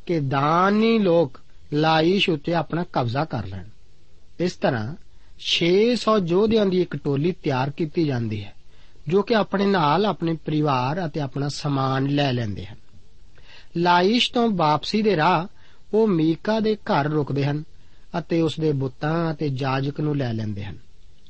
ਕਿ 0.05 0.19
ਦਾਨੀ 0.19 1.00
ਲੋਕ 1.00 1.39
ਲਾਇਸ਼ 1.74 2.29
ਉੱਤੇ 2.29 2.53
ਆਪਣਾ 2.53 2.86
ਕਬਜ਼ਾ 2.93 3.25
ਕਰ 3.25 3.45
ਲੈਣ। 3.48 3.63
ਇਸ 4.39 4.51
ਤਰ੍ਹਾਂ 4.53 4.95
600 5.39 6.17
ਯੋਧਿਆਂ 6.27 6.65
ਦੀ 6.65 6.81
ਇੱਕ 6.81 6.95
ਟੋਲੀ 6.95 7.31
ਤਿਆਰ 7.31 7.69
ਕੀਤੀ 7.69 8.03
ਜਾਂਦੀ 8.03 8.43
ਹੈ, 8.43 8.53
ਜੋ 9.07 9.21
ਕਿ 9.21 9.36
ਆਪਣੇ 9.36 9.65
ਨਾਲ 9.65 10.05
ਆਪਣੇ 10.05 10.33
ਪਰਿਵਾਰ 10.45 11.05
ਅਤੇ 11.05 11.19
ਆਪਣਾ 11.19 11.48
ਸਮਾਨ 11.48 12.05
ਲੈ 12.05 12.33
ਲੈਂਦੇ 12.33 12.65
ਹਨ। 12.65 12.77
ਲਾਇਸ਼ 13.77 14.31
ਤੋਂ 14.33 14.50
ਵਾਪਸੀ 14.50 15.01
ਦੇ 15.01 15.15
ਰਾਹ 15.15 15.48
ਉਹ 15.93 16.07
ਮੀਕਾ 16.07 16.60
ਦੇ 16.60 16.75
ਘਰ 16.75 17.10
ਰੁਕਦੇ 17.10 17.45
ਹਨ 17.45 17.63
ਅਤੇ 18.18 18.41
ਉਸ 18.41 18.60
ਦੇ 18.60 18.72
ਬੁੱਤਾਂ 18.72 19.34
ਅਤੇ 19.34 19.50
ਜਾਜਕ 19.50 20.00
ਨੂੰ 20.00 20.18
ਲੈ 20.18 20.34
ਲੈਂਦੇ 20.34 20.63
ਹਨ। 20.63 20.77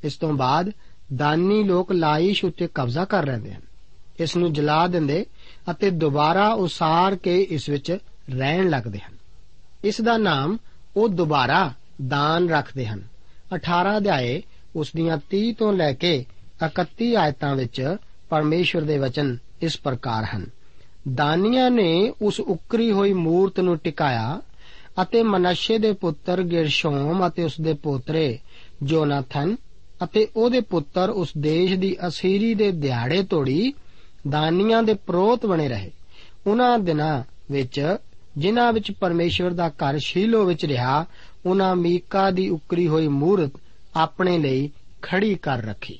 ਇਸ 0.03 0.17
ਤੋਂ 0.17 0.33
ਬਾਅਦ 0.33 0.71
ਦਾਨੀ 1.15 1.63
ਲੋਕ 1.63 1.91
ਲਾਇਸ਼ 1.91 2.45
ਉੱਤੇ 2.45 2.67
ਕਬਜ਼ਾ 2.75 3.05
ਕਰ 3.05 3.25
ਲੈਂਦੇ 3.25 3.53
ਹਨ। 3.53 3.61
ਇਸ 4.19 4.37
ਨੂੰ 4.37 4.53
ਜਲਾ 4.53 4.87
ਦਿੰਦੇ 4.87 5.25
ਅਤੇ 5.71 5.89
ਦੁਬਾਰਾ 5.89 6.47
ਉਸਾਰ 6.47 7.15
ਕੇ 7.15 7.41
ਇਸ 7.41 7.69
ਵਿੱਚ 7.69 7.97
ਰਹਿਣ 8.29 8.69
ਲੱਗਦੇ 8.69 8.99
ਹਨ। 8.99 9.13
ਇਸ 9.83 10.01
ਦਾ 10.01 10.17
ਨਾਮ 10.17 10.57
ਉਹ 10.97 11.09
ਦੁਬਾਰਾ 11.09 11.73
ਦਾਨ 12.07 12.49
ਰੱਖਦੇ 12.49 12.85
ਹਨ। 12.85 13.03
18 13.53 13.97
ਅਧਿਆਏ 13.97 14.43
ਉਸ 14.75 14.91
ਦੀਆਂ 14.95 15.17
30 15.29 15.53
ਤੋਂ 15.53 15.73
ਲੈ 15.73 15.93
ਕੇ 15.93 16.25
31 16.65 17.15
ਆਇਤਾਂ 17.15 17.55
ਵਿੱਚ 17.55 17.95
ਪਰਮੇਸ਼ਵਰ 18.29 18.81
ਦੇ 18.81 18.97
ਵਚਨ 18.97 19.37
ਇਸ 19.61 19.77
ਪ੍ਰਕਾਰ 19.77 20.25
ਹਨ। 20.35 20.45
ਦਾਨੀਆਂ 21.13 21.71
ਨੇ 21.71 22.13
ਉਸ 22.21 22.39
ਉਕਰੀ 22.39 22.91
ਹੋਈ 22.91 23.13
ਮੂਰਤ 23.13 23.59
ਨੂੰ 23.59 23.77
ਟਿਕਾਇਆ 23.77 24.41
ਅਤੇ 25.01 25.23
ਮਨਸ਼ੇ 25.23 25.77
ਦੇ 25.77 25.91
ਪੁੱਤਰ 25.93 26.43
ਗਿਰਸ਼ੋਮ 26.43 27.27
ਅਤੇ 27.27 27.43
ਉਸ 27.43 27.61
ਦੇ 27.61 27.73
ਪੋਤਰੇ 27.73 28.39
ਜੋਨਾਥਨ 28.83 29.55
ਅਤੇ 30.03 30.27
ਉਹਦੇ 30.35 30.61
ਪੁੱਤਰ 30.61 31.09
ਉਸ 31.09 31.29
ਦੇਸ਼ 31.37 31.73
ਦੀ 31.73 31.97
ਅਸੀਰੀ 32.07 32.53
ਦੇ 32.53 32.71
ਦਿਹਾੜੇ 32.71 33.23
ਤੋੜੀ 33.23 33.73
ਦਾਨੀਆਂ 34.29 34.83
ਦੇ 34.83 34.93
ਪ੍ਰੋਤ 34.93 35.45
ਬਣੇ 35.45 35.69
ਰਹੇ। 35.69 35.91
ਉਹਨਾਂ 36.47 36.79
ਦਿਨਾਂ 36.79 37.23
ਵਿੱਚ 37.51 37.97
ਜਿਨ੍ਹਾਂ 38.37 38.73
ਵਿੱਚ 38.73 38.91
ਪਰਮੇਸ਼ਵਰ 38.91 39.51
ਦਾ 39.51 39.69
ਘਰ 39.69 39.97
ਸ਼ੀਲੋ 39.97 40.45
ਵਿੱਚ 40.45 40.65
ਰਿਹਾ, 40.65 41.05
ਉਹਨਾਂ 41.45 41.75
ਮੀਕਾ 41.75 42.31
ਦੀ 42.31 42.49
ਉਕਰੀ 42.49 42.87
ਹੋਈ 42.87 43.07
ਮੂਰਤ 43.07 43.51
ਆਪਣੇ 43.95 44.37
ਲਈ 44.37 44.69
ਖੜੀ 45.01 45.35
ਕਰ 45.35 45.61
ਰੱਖੀ। 45.61 45.99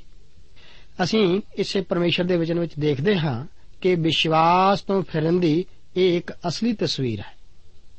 ਅਸੀਂ 1.03 1.41
ਇਸੇ 1.55 1.81
ਪਰਮੇਸ਼ਵਰ 1.81 2.27
ਦੇ 2.27 2.37
ਵਚਨ 2.37 2.59
ਵਿੱਚ 2.59 2.71
ਦੇਖਦੇ 2.79 3.17
ਹਾਂ 3.17 3.45
ਕਿ 3.81 3.95
ਵਿਸ਼ਵਾਸ 3.95 4.81
ਤੋਂ 4.81 5.03
ਫਿਰਨ 5.03 5.39
ਦੀ 5.39 5.65
ਇਹ 5.97 6.17
ਇੱਕ 6.17 6.31
ਅਸਲੀ 6.47 6.73
ਤਸਵੀਰ 6.73 7.19
ਹੈ। 7.19 7.40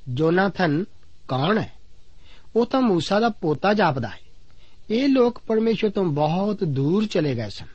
ਜੋਨਾਥਨ 0.10 0.84
ਕੌਣ 1.28 1.58
ਹੈ 1.58 1.74
ਉਹ 2.56 2.66
ਤਾਂ 2.66 2.82
موسی 2.82 3.22
ਦਾ 3.22 3.30
ਪੋਤਾ 3.30 3.74
ਜਾਪਦਾ 3.74 4.08
ਹੈ 4.08 4.20
ਇਹ 4.90 5.08
ਲੋਕ 5.10 5.40
ਪਰਮੇਸ਼ਵਰ 5.48 5.92
ਤੋਂ 5.92 6.06
ਬਹੁਤ 6.06 6.64
ਦੂਰ 6.64 7.06
ਚਲੇ 7.06 7.36
ਗਏ 7.36 7.50
ਸਨ 7.50 7.66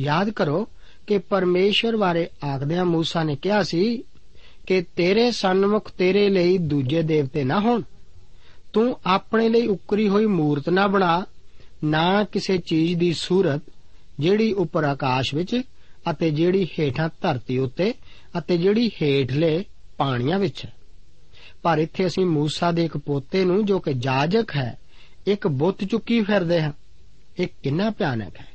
ਯਾਦ 0.00 0.30
ਕਰੋ 0.30 0.68
ਕਿ 1.06 1.18
ਪਰਮੇਸ਼ਵਰ 1.18 1.96
ਬਾਰੇ 1.96 2.28
ਆਖਦਿਆਂ 2.44 2.84
موسی 2.84 3.24
ਨੇ 3.24 3.36
ਕਿਹਾ 3.36 3.62
ਸੀ 3.62 4.02
ਕਿ 4.66 4.84
ਤੇਰੇ 4.96 5.30
ਸਨਮੁਖ 5.30 5.90
ਤੇਰੇ 5.90 6.28
ਲਈ 6.28 6.58
ਦੂਜੇ 6.58 7.02
ਦੇਵਤੇ 7.02 7.44
ਨਾ 7.44 7.60
ਹੋਣ 7.60 7.82
ਤੂੰ 8.72 8.98
ਆਪਣੇ 9.06 9.48
ਲਈ 9.48 9.66
ਉਕਰੀ 9.66 10.08
ਹੋਈ 10.08 10.26
ਮੂਰਤ 10.26 10.68
ਨਾ 10.68 10.86
ਬਣਾ 10.86 11.24
ਨਾ 11.84 12.24
ਕਿਸੇ 12.24 12.58
ਚੀਜ਼ 12.58 12.98
ਦੀ 12.98 13.12
ਸੂਰਤ 13.12 13.60
ਜਿਹੜੀ 14.20 14.52
ਉੱਪਰ 14.52 14.84
ਆਕਾਸ਼ 14.84 15.34
ਵਿੱਚ 15.34 15.62
ਅਤੇ 16.10 16.30
ਜਿਹੜੀ 16.30 16.66
ਹੇਠਾਂ 16.78 17.08
ਧਰਤੀ 17.20 17.58
ਉੱਤੇ 17.58 17.94
ਅਤੇ 18.38 18.58
ਜਿਹੜੀ 18.58 18.90
ਹੇਠਲੇ 19.02 19.64
ਪਾਣੀਆਂ 19.98 20.38
ਵਿੱਚ 20.38 20.64
ਹੈ 20.64 20.72
ਪਰ 21.62 21.78
ਇੱਥੇ 21.78 22.06
ਅਸੀਂ 22.06 22.24
موسی 22.26 22.72
ਦੇ 22.74 22.84
ਇੱਕ 22.84 22.96
ਪੋਤੇ 22.96 23.44
ਨੂੰ 23.44 23.66
ਜੋ 23.66 23.78
ਕਿ 23.78 23.92
ਜਾਜਕ 23.92 24.56
ਹੈ 24.56 24.78
ਇੱਕ 25.26 25.46
ਬੁੱਤ 25.48 25.84
ਚੁੱਕੀ 25.84 26.22
ਫਿਰਦੇ 26.22 26.62
ਹਾਂ 26.62 26.72
ਇਹ 27.38 27.48
ਕਿੰਨਾ 27.62 27.90
ਭਿਆਨਕ 27.90 28.40
ਹੈ 28.40 28.46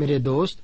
ਮੇਰੇ 0.00 0.18
ਦੋਸਤ 0.18 0.58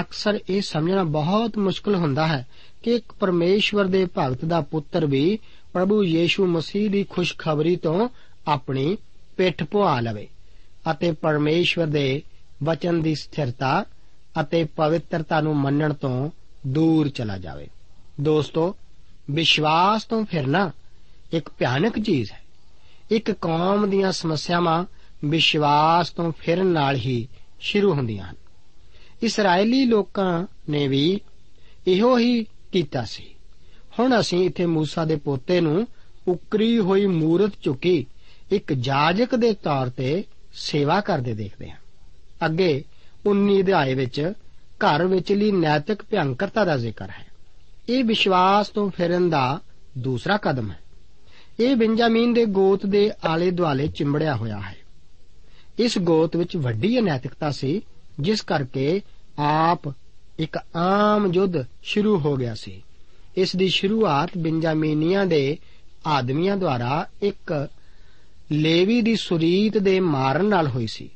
ਅਕਸਰ 0.00 0.38
ਇਹ 0.48 0.60
ਸਮਝਣਾ 0.62 1.04
ਬਹੁਤ 1.04 1.58
ਮੁਸ਼ਕਲ 1.58 1.94
ਹੁੰਦਾ 1.94 2.26
ਹੈ 2.26 2.46
ਕਿ 2.82 2.94
ਇੱਕ 2.94 3.12
ਪਰਮੇਸ਼ਵਰ 3.12 3.84
ਦੇ 3.84 4.06
ਭਗਤ 4.18 4.44
ਦਾ 4.44 4.60
ਪੁੱਤਰ 4.60 5.06
ਵੀ 5.06 5.38
ਪ੍ਰਭੂ 5.72 6.02
ਯੀਸ਼ੂ 6.04 6.46
ਮਸੀਹ 6.46 6.90
ਦੀ 6.90 7.04
ਖੁਸ਼ਖਬਰੀ 7.04 7.76
ਤੋਂ 7.76 8.08
ਆਪਣੀ 8.48 8.96
ਪਿੱਠ 9.36 9.62
ਪੁਆ 9.64 10.00
ਲਵੇ 10.00 10.28
ਅਤੇ 10.90 11.12
ਪਰਮੇਸ਼ਵਰ 11.12 11.86
ਦੇ 11.86 12.22
ਵਚਨ 12.62 13.02
ਦੀ 13.02 13.14
ਸਥਿਰਤਾ 13.14 13.84
ਅਤੇ 14.40 14.64
ਪਵਿੱਤਰਤਾ 14.64 15.40
ਨੂੰ 15.40 15.56
ਮੰਨਣ 15.56 15.92
ਤੋਂ 15.92 16.30
ਦੂਰ 16.66 17.08
ਚਲਾ 17.08 17.38
ਜਾਵੇ 17.38 17.66
ਦੋਸਤੋ 18.20 18.76
ਵਿਸ਼ਵਾਸ 19.30 20.04
ਤੋਂ 20.04 20.24
ਫਿਰਨਾ 20.24 20.70
ਇੱਕ 21.35 21.49
ਭਿਆਨਕ 21.49 21.99
ਚੀਜ਼ 21.99 22.31
ਹੈ। 22.31 22.41
ਇੱਕ 23.11 23.31
ਕੌਮ 23.31 23.89
ਦੀਆਂ 23.89 24.11
ਸਮੱਸਿਆਵਾਂ 24.11 24.85
ਵਿਸ਼ਵਾਸ 25.25 26.09
ਤੋਂ 26.09 26.31
ਫਿਰਨ 26.37 26.65
ਨਾਲ 26.65 26.95
ਹੀ 26.95 27.27
ਸ਼ੁਰੂ 27.59 27.93
ਹੁੰਦੀਆਂ 27.93 28.27
ਹਨ। 28.27 28.35
ਇਸرائیਲੀ 29.23 29.85
ਲੋਕਾਂ 29.85 30.45
ਨੇ 30.69 30.87
ਵੀ 30.87 31.21
ਇਹੋ 31.87 32.17
ਹੀ 32.17 32.43
ਕੀਤਾ 32.43 33.03
ਸੀ। 33.03 33.35
ਹੁਣ 33.99 34.19
ਅਸੀਂ 34.19 34.45
ਇੱਥੇ 34.45 34.65
موسی 34.65 35.05
ਦੇ 35.05 35.15
ਪੋਤੇ 35.15 35.61
ਨੂੰ 35.61 35.87
ਉਕਰੀ 36.27 36.79
ਹੋਈ 36.79 37.05
ਮੂਰਤ 37.05 37.53
ਚੁੱਕੀ 37.61 38.05
ਇੱਕ 38.51 38.73
ਜਾਜਕ 38.73 39.35
ਦੇ 39.35 39.53
ਤੌਰ 39.53 39.89
ਤੇ 39.89 40.23
ਸੇਵਾ 40.53 41.01
ਕਰਦੇ 41.01 41.33
ਦੇਖਦੇ 41.33 41.69
ਹਾਂ। 41.69 41.77
ਅੱਗੇ 42.45 42.83
19 43.25 43.61
ਅਧਿਆਏ 43.61 43.93
ਵਿੱਚ 43.93 44.33
ਘਰ 44.55 45.05
ਵਿੱਚਲੀ 45.05 45.51
ਨੈਤਿਕ 45.51 46.03
ਭਿਆੰਕਰਤਾ 46.03 46.65
ਦਾ 46.65 46.77
ਜ਼ਿਕਰ 46.77 47.09
ਹੈ। 47.09 47.25
ਇਹ 47.89 48.03
ਵਿਸ਼ਵਾਸ 48.03 48.69
ਤੋਂ 48.69 48.91
ਫਿਰਨ 48.91 49.29
ਦਾ 49.29 49.59
ਦੂਸਰਾ 49.97 50.37
ਕਦਮ 50.37 50.71
ਹੈ। 50.71 50.79
ਇਹ 51.59 51.75
ਬੈਂਜਾਮੀਨ 51.75 52.33
ਦੇ 52.33 52.45
ਗੋਤ 52.45 52.85
ਦੇ 52.85 53.11
ਆਲੇ 53.25 53.51
ਦੁਆਲੇ 53.51 53.87
ਚਿੰਬੜਿਆ 53.87 54.35
ਹੋਇਆ 54.35 54.59
ਹੈ। 54.59 54.75
ਇਸ 55.79 55.97
ਗੋਤ 55.97 56.35
ਵਿੱਚ 56.35 56.57
ਵੱਡੀ 56.57 56.99
ਅਨੈਤਿਕਤਾ 56.99 57.51
ਸੀ, 57.51 57.81
ਜਿਸ 58.19 58.41
ਕਰਕੇ 58.41 59.01
ਆਪ 59.39 59.93
ਇੱਕ 60.39 60.57
ਆਮ 60.75 61.33
ਯੁੱਧ 61.33 61.53
ਸ਼ੁਰੂ 61.83 62.19
ਹੋ 62.19 62.35
ਗਿਆ 62.35 62.55
ਸੀ। 62.55 62.83
ਇਸ 63.37 63.55
ਦੀ 63.55 63.67
ਸ਼ੁਰੂਆਤ 63.67 64.37
ਬੈਂਜਾਮੀਨੀਆਂ 64.37 65.25
ਦੇ 65.25 65.57
ਆਦਮੀਆਂ 66.07 66.57
ਦੁਆਰਾ 66.57 67.07
ਇੱਕ 67.21 67.67
ਲੇਵੀ 68.51 69.01
ਦੀ 69.01 69.15
ਸੁਰੀਤ 69.15 69.77
ਦੇ 69.77 69.99
ਮਾਰਨ 69.99 70.45
ਨਾਲ 70.45 70.67
ਹੋਈ 70.67 70.87
ਸੀ। 70.87 71.09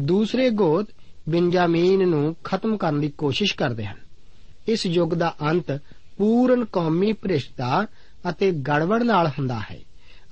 ਦੂਸਰੇ 0.00 0.50
ਗੋਤ 0.50 0.86
ਬੈਂਜਾਮੀਨ 1.28 2.08
ਨੂੰ 2.08 2.36
ਖਤਮ 2.44 2.76
ਕਰਨ 2.76 3.00
ਦੀ 3.00 3.08
ਕੋਸ਼ਿਸ਼ 3.08 3.54
ਕਰਦੇ 3.54 3.84
ਹਨ। 3.84 3.96
ਇਸ 4.68 4.86
ਯੁੱਗ 4.86 5.10
ਦਾ 5.10 5.34
ਅੰਤ 5.42 5.80
ਪੂਰਨ 6.16 6.64
ਕੌਮੀ 6.64 7.12
ਭ੍ਰਿਸ਼ਟਤਾ 7.12 7.86
ਅਤੇ 8.28 8.50
ਗੜਬੜ 8.50 9.02
ਨਾਲ 9.02 9.26
ਹੁੰਦਾ 9.26 9.60
ਹੈ 9.70 9.78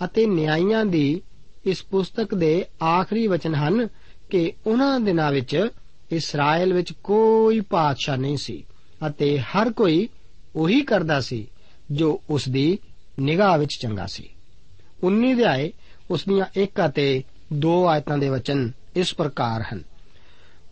ਅਤੇ 0.04 0.26
ਨਿਆਂਇਆਂ 0.26 0.84
ਦੀ 0.84 1.22
ਇਸ 1.66 1.82
ਪੁਸਤਕ 1.82 2.34
ਦੇ 2.34 2.64
ਆਖਰੀ 2.82 3.26
ਵਚਨ 3.26 3.54
ਹਨ 3.54 3.88
ਕਿ 4.30 4.52
ਉਹਨਾਂ 4.66 5.00
ਦਿਨਾਂ 5.00 5.32
ਵਿੱਚ 5.32 5.68
ਇਸਰਾਇਲ 6.10 6.72
ਵਿੱਚ 6.72 6.92
ਕੋਈ 6.92 7.60
ਪਾਤਸ਼ਾਹ 7.60 8.16
ਨਹੀਂ 8.16 8.36
ਸੀ 8.36 8.64
ਅਤੇ 9.06 9.38
ਹਰ 9.38 9.72
ਕੋਈ 9.72 10.08
ਉਹੀ 10.56 10.82
ਕਰਦਾ 10.82 11.20
ਸੀ 11.20 11.50
ਜੋ 11.90 12.22
ਉਸ 12.30 12.48
ਦੀ 12.48 12.78
ਨਿਗਾਹ 13.20 13.58
ਵਿੱਚ 13.58 13.78
ਚੰਗਾ 13.82 14.06
ਸੀ। 14.06 14.28
19 15.04 15.32
ਅਧਿਆਏ 15.32 15.72
ਉਸ 16.10 16.24
ਦੀਆਂ 16.28 16.46
1 16.56 16.86
ਅਤੇ 16.86 17.24
2 17.58 17.86
ਆਇਤਾਂ 17.88 18.18
ਦੇ 18.18 18.28
ਵਚਨ 18.28 18.72
ਇਸ 18.96 19.14
ਪ੍ਰਕਾਰ 19.14 19.64
ਹਨ। 19.74 19.82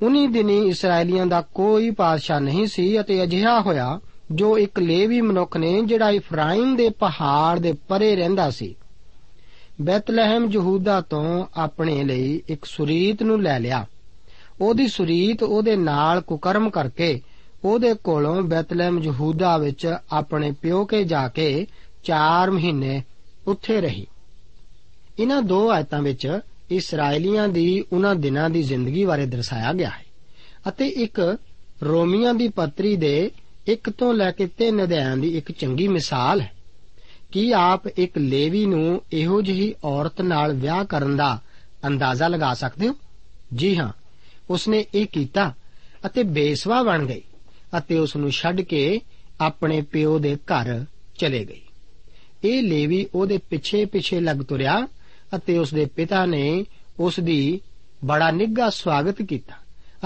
ਉਨੀ 0.02 0.26
ਦਿਨੀ 0.26 0.68
ਇਸرائیਲੀਆਂ 0.68 1.26
ਦਾ 1.26 1.40
ਕੋਈ 1.40 1.90
ਪਾਤਸ਼ਾਹ 1.90 2.40
ਨਹੀਂ 2.40 2.66
ਸੀ 2.66 3.00
ਅਤੇ 3.00 3.22
ਅਜਿਹਾ 3.22 3.60
ਹੋਇਆ 3.60 4.00
ਜੋ 4.30 4.58
ਇੱਕ 4.58 4.78
ਲੇਵੀ 4.78 5.20
ਮਨੁੱਖ 5.20 5.56
ਨੇ, 5.56 5.82
ਜਿਹੜਾ 5.82 6.10
ਇਫਰਾਇਮ 6.10 6.76
ਦੇ 6.76 6.88
ਪਹਾੜ 6.90 7.58
ਦੇ 7.58 7.72
ਪਰੇ 7.72 8.16
ਰਹਿੰਦਾ 8.16 8.50
ਸੀ, 8.50 8.74
ਬੈਤਲਹਿਮ 9.82 10.50
ਯਹੂਦਾ 10.52 11.00
ਤੋਂ 11.00 11.46
ਆਪਣੇ 11.56 12.04
ਲਈ 12.04 12.42
ਇੱਕ 12.48 12.64
ਸੁਰੀਤ 12.64 13.22
ਨੂੰ 13.22 13.42
ਲੈ 13.42 13.58
ਲਿਆ। 13.60 13.86
ਉਹਦੀ 14.60 14.88
ਸੁਰੀਤ 14.88 15.42
ਉਹਦੇ 15.42 15.76
ਨਾਲ 15.76 16.20
ਕੁਕਰਮ 16.20 16.70
ਕਰਕੇ 16.70 17.20
ਉਹਦੇ 17.64 17.94
ਕੋਲੋਂ 17.94 18.42
ਬੈਤਲਹਿਮ 18.42 19.02
ਯਹੂਦਾ 19.02 19.58
ਵਿੱਚ 19.58 19.96
ਆਪਣੇ 20.12 20.52
ਪਿਓ 20.52 20.84
ਕੇ 20.84 21.04
ਜਾ 21.04 21.28
ਕੇ 21.28 21.66
4 22.04 22.50
ਮਹੀਨੇ 22.50 23.02
ਉੱਥੇ 23.46 23.80
ਰਹੀ। 23.80 24.06
ਇਹਨਾਂ 25.18 25.42
ਦੋ 25.42 25.70
ਆਇਤਾਂ 25.70 26.02
ਵਿੱਚ 26.02 26.40
ਇਸرائیਲੀਆਂ 26.70 27.48
ਦੀ 27.48 27.84
ਉਹਨਾਂ 27.92 28.14
ਦਿਨਾਂ 28.14 28.50
ਦੀ 28.50 28.62
ਜ਼ਿੰਦਗੀ 28.62 29.04
ਬਾਰੇ 29.04 29.26
ਦਰਸਾਇਆ 29.26 29.72
ਗਿਆ 29.72 29.88
ਹੈ 29.88 30.04
ਅਤੇ 30.68 30.86
ਇੱਕ 30.88 31.36
ਰੋਮੀਆਂ 31.82 32.34
ਦੀ 32.34 32.48
ਪੱਤਰੀ 32.48 32.96
ਦੇ 32.96 33.30
1 33.68 33.90
ਤੋਂ 33.98 34.12
ਲੈ 34.14 34.30
ਕੇ 34.30 34.48
3 34.60 34.82
ਅਧਿਆਇਆਂ 34.82 35.16
ਦੀ 35.16 35.28
ਇੱਕ 35.38 35.52
ਚੰਗੀ 35.52 35.88
ਮਿਸਾਲ 35.88 36.40
ਹੈ 36.40 36.52
ਕੀ 37.32 37.50
ਆਪ 37.52 37.86
ਇੱਕ 37.88 38.18
ਲੇਵੀ 38.18 38.66
ਨੂੰ 38.66 39.02
ਇਹੋ 39.12 39.42
ਜਿਹੀ 39.42 39.74
ਔਰਤ 39.84 40.20
ਨਾਲ 40.22 40.52
ਵਿਆਹ 40.52 40.84
ਕਰਨ 40.84 41.16
ਦਾ 41.16 41.38
ਅੰਦਾਜ਼ਾ 41.86 42.28
ਲਗਾ 42.28 42.54
ਸਕਦੇ 42.54 42.88
ਹੋ? 42.88 42.94
ਜੀ 43.54 43.76
ਹਾਂ, 43.76 43.92
ਉਸਨੇ 44.50 44.84
ਇਹ 44.94 45.06
ਕੀਤਾ 45.06 45.52
ਅਤੇ 46.06 46.22
ਬੇਸਵਾ 46.22 46.82
ਬਣ 46.82 47.06
ਗਈ 47.06 47.22
ਅਤੇ 47.78 47.98
ਉਸ 47.98 48.16
ਨੂੰ 48.16 48.30
ਛੱਡ 48.30 48.60
ਕੇ 48.60 49.00
ਆਪਣੇ 49.40 49.80
ਪਿਓ 49.82 50.18
ਦੇ 50.18 50.36
ਘਰ 50.36 50.84
ਚਲੇ 51.18 51.44
ਗਈ। 51.44 51.60
ਇਹ 52.44 52.62
ਲੇਵੀ 52.62 53.06
ਉਹਦੇ 53.14 53.38
ਪਿੱਛੇ 53.38 53.84
ਪਿੱਛੇ 53.84 54.20
ਲੱਗ 54.20 54.36
ਤੁਰਿਆ 54.36 54.88
ਅਤੇ 55.36 55.58
ਉਸ 55.58 55.74
ਦੇ 55.74 55.84
ਪਿਤਾ 55.86 56.26
ਨੇ 56.26 56.64
ਉਸ 56.98 57.20
ਦੀ 57.20 57.60
ਬੜਾ 58.04 58.30
ਨਿੱਘਾ 58.30 58.70
ਸਵਾਗਤ 58.70 59.22
ਕੀਤਾ 59.22 59.54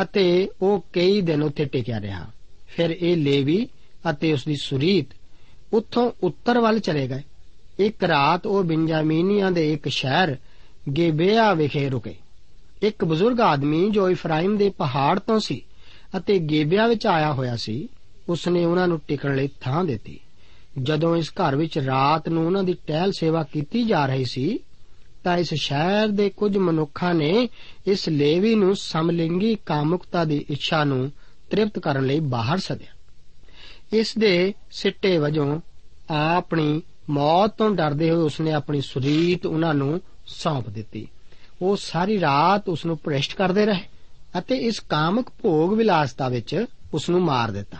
ਅਤੇ 0.02 0.48
ਉਹ 0.62 0.84
ਕਈ 0.92 1.20
ਦਿਨ 1.20 1.42
ਉੱਥੇ 1.42 1.64
ਟਿਕਿਆ 1.64 2.00
ਰਿਹਾ। 2.00 2.26
ਫਿਰ 2.76 2.90
ਇਹ 2.90 3.16
ਲੇਵੀ 3.16 3.68
ਅਤੇ 4.10 4.32
ਉਸ 4.32 4.44
ਦੀ 4.44 4.56
ਸੁਰੀਤ 4.56 5.06
ਉੱਥੋਂ 5.72 6.12
ਉੱਤਰ 6.22 6.58
ਵੱਲ 6.58 6.78
ਚਲੇ 6.78 7.08
ਗਏ। 7.08 7.22
ਇੱਕ 7.78 8.04
ਰਾਤ 8.04 8.46
ਉਹ 8.46 8.64
ਬਿੰਜਾਮੀਨੀਆਂ 8.64 9.50
ਦੇ 9.50 9.72
ਇੱਕ 9.72 9.88
ਸ਼ਹਿਰ 9.88 10.36
ਗੇਬਿਆ 10.96 11.54
ਵਿਖੇ 11.54 11.88
ਰੁਕੇ। 11.88 12.14
ਇੱਕ 12.82 13.04
ਬਜ਼ੁਰਗ 13.04 13.40
ਆਦਮੀ 13.40 13.90
ਜੋ 13.90 14.10
ਇਫਰਾਇਮ 14.10 14.56
ਦੇ 14.56 14.70
ਪਹਾੜ 14.70 15.18
ਤੋਂ 15.18 15.40
ਸੀ 15.40 15.62
ਅਤੇ 16.16 16.38
ਗੇਬਿਆ 16.38 16.86
ਵਿੱਚ 16.86 17.06
ਆਇਆ 17.06 17.32
ਹੋਇਆ 17.32 17.56
ਸੀ, 17.56 17.88
ਉਸਨੇ 18.28 18.64
ਉਹਨਾਂ 18.64 18.88
ਨੂੰ 18.88 19.00
ਟਿਕਣ 19.08 19.36
ਲਈ 19.36 19.48
ਥਾਂ 19.60 19.84
ਦਿੱਤੀ। 19.84 20.20
ਜਦੋਂ 20.82 21.16
ਇਸ 21.16 21.30
ਘਰ 21.30 21.56
ਵਿੱਚ 21.56 21.78
ਰਾਤ 21.78 22.28
ਨੂੰ 22.28 22.46
ਉਹਨਾਂ 22.46 22.64
ਦੀ 22.64 22.74
ਟਹਿਲ 22.86 23.12
ਸੇਵਾ 23.12 23.42
ਕੀਤੀ 23.42 23.82
ਜਾ 23.82 24.06
ਰਹੀ 24.06 24.24
ਸੀ, 24.24 24.58
ਤਾਂ 25.24 25.38
ਇਸ 25.38 25.54
ਸ਼ਹਿਰ 25.54 26.08
ਦੇ 26.08 26.30
ਕੁਝ 26.30 26.56
ਮਨੁੱਖਾਂ 26.56 27.14
ਨੇ 27.14 27.48
ਇਸ 27.86 28.08
ਲੇਵੀ 28.08 28.54
ਨੂੰ 28.54 28.76
ਸਮਲਿੰਗੀ 28.76 29.56
ਕਾਮੁਕਤਾ 29.66 30.24
ਦੀ 30.24 30.44
ਇੱਛਾ 30.50 30.84
ਨੂੰ 30.84 31.12
ਤ੍ਰਿਪਤ 31.50 31.78
ਕਰਨ 31.78 32.06
ਲਈ 32.06 32.20
ਬਾਹਰ 32.20 32.58
ਸੱਦਿਆ। 32.58 32.92
ਇਸ 33.92 34.18
ਦੇ 34.18 34.54
ਸਿੱਟੇ 34.70 35.18
ਵਜੋਂ 35.18 35.60
ਆਪਣੀ 36.10 36.82
ਮੌਤ 37.10 37.50
ਤੋਂ 37.50 37.70
ਡਰਦੇ 37.70 38.10
ਹੋਏ 38.10 38.18
ਉਸਨੇ 38.18 38.52
ਆਪਣੀ 38.52 38.80
ਸੁਰੀਤ 38.80 39.46
ਉਹਨਾਂ 39.46 39.74
ਨੂੰ 39.74 40.00
ਸੌਂਪ 40.26 40.68
ਦਿੱਤੀ। 40.68 41.08
ਉਹ 41.62 41.76
ਸਾਰੀ 41.76 42.20
ਰਾਤ 42.20 42.68
ਉਸ 42.68 42.86
ਨੂੰ 42.86 42.98
ਭ੍ਰਿਸ਼ਟ 43.04 43.34
ਕਰਦੇ 43.34 43.66
ਰਹੇ 43.66 43.82
ਅਤੇ 44.38 44.56
ਇਸ 44.56 44.80
ਕਾਮਕ 44.80 45.28
ਭੋਗ 45.42 45.74
ਵਿਲਾਸਤਾ 45.74 46.28
ਵਿੱਚ 46.28 46.64
ਉਸ 46.94 47.10
ਨੂੰ 47.10 47.20
ਮਾਰ 47.20 47.50
ਦਿੱਤਾ। 47.50 47.78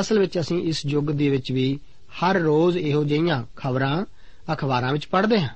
ਅਸਲ 0.00 0.18
ਵਿੱਚ 0.18 0.40
ਅਸੀਂ 0.40 0.62
ਇਸ 0.62 0.86
ਯੁੱਗ 0.86 1.06
ਦੇ 1.06 1.28
ਵਿੱਚ 1.28 1.52
ਵੀ 1.52 1.78
ਹਰ 2.16 2.40
ਰੋਜ਼ 2.40 2.78
ਇਹੋ 2.78 3.04
ਜਿਹੀਆਂ 3.04 3.44
ਖਬਰਾਂ, 3.56 4.04
ਅਖਬਾਰਾਂ 4.52 4.92
ਵਿੱਚ 4.92 5.06
ਪੜ੍ਹਦੇ 5.06 5.40
ਹਾਂ। 5.40 5.48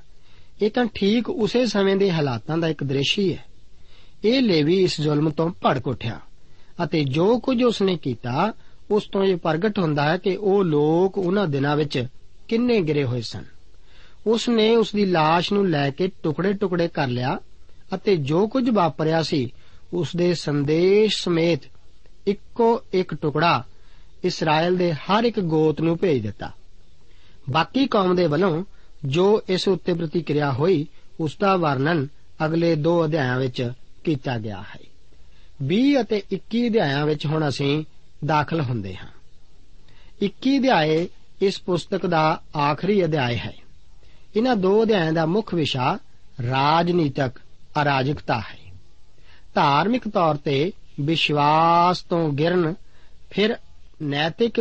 ਇਹ 0.63 0.71
ਤਾਂ 0.71 0.87
ਠੀਕ 0.95 1.31
ਉਸੇ 1.31 1.67
ਸਮੇਂ 1.67 1.97
ਦੇ 1.97 2.13
ਹਾਲਾਤਾਂ 2.13 2.59
ਦਾ 2.59 2.69
ਇੱਕ 2.69 2.85
ਦ੍ਰਿਸ਼ 2.85 3.19
ਹੀ 3.19 3.33
ਹੈ। 3.33 3.45
ਇਹ 4.25 4.43
ਲੇਵੀ 4.43 4.83
ਇਸ 4.83 5.01
ਜ਼ੁਲਮ 5.01 5.31
ਤੋਂ 5.31 5.51
ਭੜਕ 5.51 5.89
ਉੱਠਿਆ। 5.89 6.21
ਅਤੇ 6.85 7.05
ਜੋ 7.05 7.39
ਕੁਝ 7.39 7.63
ਉਸਨੇ 7.63 7.97
ਕੀਤਾ, 7.97 8.53
ਉਸ 8.91 9.05
ਤੋਂ 9.13 9.25
ਇਹ 9.25 9.37
ਪ੍ਰਗਟ 9.37 9.79
ਹੁੰਦਾ 9.79 10.13
ਹੈ 10.13 10.17
ਕਿ 10.17 10.37
ਉਹ 10.37 10.65
ਲੋਕ 10.65 11.19
ਉਹਨਾਂ 11.19 11.47
ਦਿਨਾਂ 11.47 11.77
ਵਿੱਚ 11.77 12.07
ਕਿੰਨੇ 12.49 12.81
ਗਿਰੇ 12.81 13.05
ਹੋਏ 13.05 13.21
ਸਨ। 13.21 13.45
ਉਸ 14.27 14.49
ਨੇ 14.49 14.77
ਉਸ 14.77 14.93
ਦੀ 14.93 15.13
লাশ 15.13 15.45
ਨੂੰ 15.53 15.69
ਲੈ 15.69 15.91
ਕੇ 15.91 16.11
ਟੁਕੜੇ-ਟੁਕੜੇ 16.23 16.89
ਕਰ 16.89 17.09
ਲਿਆ 17.09 17.39
ਅਤੇ 17.95 18.17
ਜੋ 18.17 18.49
ਕੁਝ 18.49 18.71
ਵਾਪਰਿਆ 18.71 19.23
ਸੀ 19.23 19.55
ਉਸ 19.93 20.17
ਦੇ 20.17 20.35
ਸੰਦੇਸ਼ 20.35 21.23
ਸਮੇਤ 21.23 21.61
ਇੱਕੋ 22.27 22.83
ਇੱਕ 22.93 23.15
ਟੁਕੜਾ 23.15 23.65
ਇਸਰਾਇਲ 24.25 24.77
ਦੇ 24.77 24.93
ਹਰ 24.93 25.25
ਇੱਕ 25.25 25.41
ਗੋਤ 25.41 25.81
ਨੂੰ 25.81 25.99
ਭੇਜ 25.99 26.23
ਦਿੱਤਾ। 26.23 26.53
ਬਾਕੀ 27.51 27.87
ਕੌਮ 27.87 28.17
ਦੇ 28.17 28.27
ਵੱਲੋਂ 28.27 28.65
ਜੋ 29.05 29.43
ਇਸ 29.49 29.69
ਉੱਤੇ 29.69 29.95
ਪ੍ਰਤੀਕਿਰਿਆ 29.95 30.53
ਹੋਈ, 30.53 30.87
ਉਸ 31.21 31.37
ਦਾ 31.41 31.57
ਵਰਣਨ 31.57 32.09
ਅਗਲੇ 32.47 32.75
ਦੋ 32.75 33.05
ਅਧਿਆਇਆਂ 33.05 33.39
ਵਿੱਚ 33.39 33.73
ਕੀਤਾ 34.05 34.39
ਗਿਆ 34.39 34.63
ਹੈ। 34.63 34.90
20 35.63 36.01
ਅਤੇ 36.01 36.23
21 36.33 36.69
ਅਧਿਆਇਆਂ 36.69 37.07
ਵਿੱਚ 37.07 37.27
ਹੁਣ 37.27 37.49
ਅਸੀਂ 37.49 37.85
ਦਾਖਲ 38.27 38.61
ਹੁੰਦੇ 38.61 38.97
ਹਾਂ। 38.97 39.07
21 40.23 40.59
ਅਧਿਆਏ 40.59 41.09
ਇਸ 41.43 41.61
ਪੁਸਤਕ 41.61 42.07
ਦਾ 42.07 42.43
ਆਖਰੀ 42.57 43.05
ਅਧਿਆਇ 43.05 43.37
ਹੈ। 43.37 43.53
ਇਹਨਾਂ 44.37 44.57
ਦੋ 44.57 44.85
ਅਧਿਆਇਆਂ 44.85 45.13
ਦਾ 45.13 45.27
ਮੁੱਖ 45.27 45.55
ਵਿਸ਼ਾ 45.55 45.99
ਰਾਜਨੀਤਕ 46.51 47.31
ਅਰਾਜਕਤਾ 47.83 48.41
ਹੈ। 48.41 48.73
ਧਾਰਮਿਕ 49.55 50.09
ਤੌਰ 50.09 50.37
ਤੇ 50.37 50.73
ਵਿਸ਼ਵਾਸ 51.01 52.03
ਤੋਂ 52.03 52.33
ਗਿਰਨ, 52.33 52.75
ਫਿਰ 53.31 53.57
ਨੈਤਿਕ 54.03 54.61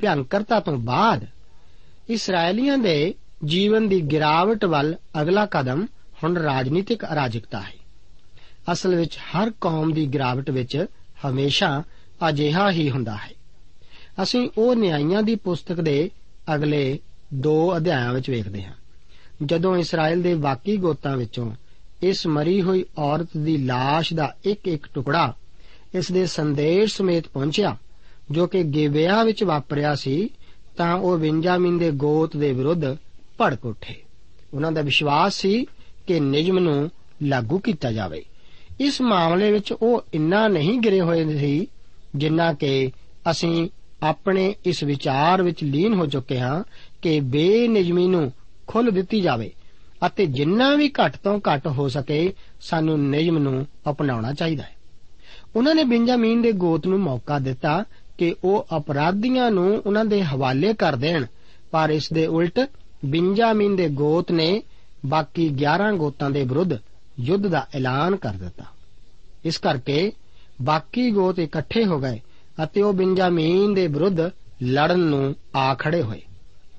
ਭਿਆਨਕਰਤਾ 0.00 0.60
ਤੋਂ 0.60 0.76
ਬਾਅਦ 0.76 1.26
ਇਸرائیਲੀਆਂ 2.08 2.78
ਦੇ 2.78 3.14
ਜੀਵਨ 3.44 3.88
ਦੀ 3.88 4.00
ਗਿਰਾਵਟ 4.00 4.64
ਵੱਲ 4.64 4.96
ਅਗਲਾ 5.20 5.46
ਕਦਮ 5.46 5.86
ਹੁਣ 6.24 6.36
ਰਾਜਨੀਤਿਕ 6.36 7.04
ਅਰਾਜਕਤਾ 7.04 7.60
ਹੈ। 7.60 7.77
ਅਸਲ 8.72 8.94
ਵਿੱਚ 8.94 9.18
ਹਰ 9.18 9.52
ਕੌਮ 9.60 9.92
ਦੀ 9.92 10.06
ਗਿਰਾਵਟ 10.06 10.50
ਵਿੱਚ 10.50 10.86
ਹਮੇਸ਼ਾ 11.28 11.82
ਅਜਿਹਾ 12.28 12.70
ਹੀ 12.70 12.90
ਹੁੰਦਾ 12.90 13.16
ਹੈ। 13.16 13.30
ਅਸੀਂ 14.22 14.50
ਉਹ 14.58 14.76
ਨਿਆਂਇਆਂ 14.76 15.22
ਦੀ 15.22 15.34
ਪੁਸਤਕ 15.34 15.80
ਦੇ 15.80 16.10
ਅਗਲੇ 16.54 16.98
ਦੋ 17.34 17.76
ਅਧਿਆਇਆਂ 17.76 18.14
ਵਿੱਚ 18.14 18.30
ਵੇਖਦੇ 18.30 18.64
ਹਾਂ। 18.64 18.72
ਜਦੋਂ 19.44 19.76
ਇਸਰਾਇਲ 19.76 20.22
ਦੇ 20.22 20.34
ਬਾਕੀ 20.34 20.76
ਗੋਤਾਂ 20.76 21.16
ਵਿੱਚੋਂ 21.16 21.52
ਇਸ 22.02 22.26
ਮਰੀ 22.26 22.62
ਹੋਈ 22.62 22.84
ਔਰਤ 22.98 23.28
ਦੀ 23.36 23.68
লাশ 23.68 24.04
ਦਾ 24.14 24.36
ਇੱਕ 24.44 24.68
ਇੱਕ 24.68 24.86
ਟੁਕੜਾ 24.94 25.34
ਇਸ 25.94 26.12
ਦੇ 26.12 26.26
ਸੰਦੇਸ਼ 26.26 26.96
ਸਮੇਤ 26.96 27.28
ਪਹੁੰਚਿਆ, 27.28 27.76
ਜੋ 28.30 28.46
ਕਿ 28.46 28.62
ਗੇਬਿਆ 28.62 29.24
ਵਿੱਚ 29.24 29.44
ਵਾਪਰਿਆ 29.44 29.94
ਸੀ, 29.94 30.30
ਤਾਂ 30.76 30.94
ਉਹ 30.94 31.18
ਬਿੰਜਾਮਿਨ 31.18 31.78
ਦੇ 31.78 31.90
ਗੋਤ 31.90 32.36
ਦੇ 32.36 32.52
ਵਿਰੁੱਧ 32.52 32.94
ਭੜਕ 33.40 33.66
ਉੱਠੇ। 33.66 34.02
ਉਹਨਾਂ 34.54 34.72
ਦਾ 34.72 34.80
ਵਿਸ਼ਵਾਸ 34.80 35.34
ਸੀ 35.34 35.66
ਕਿ 36.06 36.20
ਨਿਯਮ 36.20 36.58
ਨੂੰ 36.58 36.90
ਲਾਗੂ 37.22 37.58
ਕੀਤਾ 37.58 37.92
ਜਾਵੇ। 37.92 38.24
ਇਸ 38.80 39.00
ਮਾਮਲੇ 39.00 39.52
ਵਿੱਚ 39.52 39.72
ਉਹ 39.72 40.04
ਇੰਨਾ 40.14 40.48
ਨਹੀਂ 40.48 40.78
ਗਿਰੇ 40.78 41.00
ਹੋਏ 41.00 41.38
ਸੀ 41.38 41.66
ਜਿੰਨਾ 42.14 42.52
ਕਿ 42.52 42.90
ਅਸੀਂ 43.30 43.68
ਆਪਣੇ 44.02 44.54
ਇਸ 44.64 44.82
ਵਿਚਾਰ 44.84 45.42
ਵਿੱਚ 45.42 45.64
ਲੀਨ 45.64 45.94
ਹੋ 45.94 46.06
ਚੁੱਕੇ 46.06 46.40
ਹਾਂ 46.40 46.62
ਕਿ 47.02 47.20
ਬੇਨਿਯਮੀ 47.20 48.06
ਨੂੰ 48.06 48.32
ਖੁੱਲ 48.66 48.90
ਦਿੱਤੀ 48.90 49.20
ਜਾਵੇ 49.20 49.50
ਅਤੇ 50.06 50.26
ਜਿੰਨਾ 50.26 50.74
ਵੀ 50.74 50.88
ਘੱਟ 50.88 51.16
ਤੋਂ 51.16 51.40
ਘੱਟ 51.40 51.66
ਹੋ 51.66 51.88
ਸਕੇ 51.88 52.32
ਸਾਨੂੰ 52.60 53.10
ਨਿਯਮ 53.10 53.38
ਨੂੰ 53.38 53.66
ਅਪਣਾਉਣਾ 53.90 54.32
ਚਾਹੀਦਾ 54.32 54.62
ਹੈ। 54.62 54.76
ਉਹਨਾਂ 55.56 55.74
ਨੇ 55.74 55.84
ਬਿੰਜਾਮੀਨ 55.84 56.42
ਦੇ 56.42 56.52
ਗੋਤ 56.52 56.86
ਨੂੰ 56.86 56.98
ਮੌਕਾ 56.98 57.38
ਦਿੱਤਾ 57.38 57.84
ਕਿ 58.18 58.34
ਉਹ 58.44 58.66
ਅਪਰਾਧੀਆਂ 58.76 59.50
ਨੂੰ 59.50 59.82
ਉਹਨਾਂ 59.86 60.04
ਦੇ 60.04 60.22
ਹਵਾਲੇ 60.22 60.74
ਕਰ 60.74 60.96
ਦੇਣ, 60.96 61.26
ਪਰ 61.70 61.90
ਇਸ 61.90 62.12
ਦੇ 62.12 62.26
ਉਲਟ 62.26 62.60
ਬਿੰਜਾਮੀਨ 63.04 63.76
ਦੇ 63.76 63.88
ਗੋਤ 63.88 64.32
ਨੇ 64.32 64.62
ਬਾਕੀ 65.06 65.48
11 65.48 65.96
ਗੋਤਾਂ 65.96 66.30
ਦੇ 66.30 66.44
ਵਿਰੁੱਧ 66.44 66.74
ਯੁੱਧ 67.20 67.46
ਦਾ 67.46 67.66
ਐਲਾਨ 67.74 68.16
ਕਰ 68.16 68.34
ਦਿੱਤਾ। 68.34 68.64
ਇਸ 69.44 69.58
ਕਰਕੇ 69.58 70.12
ਬਾਕੀ 70.62 71.10
ਗੋਤ 71.10 71.38
ਇਕੱਠੇ 71.38 71.84
ਹੋ 71.84 72.00
ਗਏ 72.00 72.20
ਅਤੇ 72.62 72.82
ਉਹ 72.82 72.92
ਬెంਜਾਮੀਨ 72.92 73.74
ਦੇ 73.74 73.86
ਵਿਰੁੱਧ 73.86 74.20
ਲੜਨ 74.62 74.98
ਨੂੰ 74.98 75.34
ਆ 75.56 75.74
ਖੜੇ 75.74 76.02
ਹੋਏ। 76.02 76.22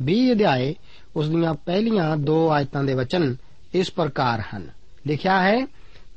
20 0.02 0.32
ਅਧਿਆਏ 0.32 0.76
ਉਸ 1.16 1.30
ਦੀਆਂ 1.30 1.54
ਪਹਿਲੀਆਂ 1.54 2.18
ਦੋ 2.18 2.50
ਆਇਤਾਂ 2.50 2.84
ਦੇ 2.84 2.94
ਵਚਨ 2.94 3.36
ਇਸ 3.74 3.92
ਪ੍ਰਕਾਰ 3.92 4.44
ਹਨ। 4.56 4.70
ਲਿਖਿਆ 5.08 5.42
ਹੈ, 5.42 5.66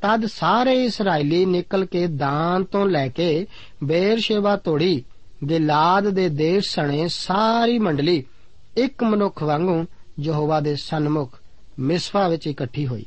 ਤਦ 0.02 0.26
ਸਾਰੇ 0.26 0.84
ਇਸرائیਲੀ 0.84 1.46
ਨਿਕਲ 1.46 1.84
ਕੇ 1.84 2.06
ਦਾਨ 2.06 2.64
ਤੋਂ 2.64 2.86
ਲੈ 2.86 3.08
ਕੇ 3.08 3.46
ਬੇਰਸ਼ੇਵਾ 3.84 4.56
ਤੋੜੀ, 4.56 5.04
ਗਿਲਾਦ 5.48 6.08
ਦੇ 6.08 6.28
ਦੇਸ਼ 6.28 6.74
ਸਣੇ 6.74 7.08
ਸਾਰੀ 7.08 7.78
ਮੰਡਲੀ 7.78 8.24
ਇੱਕ 8.76 9.04
ਮਨੁੱਖ 9.04 9.42
ਵਾਂਗੂ 9.42 9.84
ਯਹੋਵਾ 10.20 10.60
ਦੇ 10.60 10.76
ਸਨਮੁਖ 10.76 11.38
ਮਿਸਫਾ 11.78 12.28
ਵਿੱਚ 12.28 12.46
ਇਕੱਠੀ 12.46 12.86
ਹੋਈ। 12.86 13.06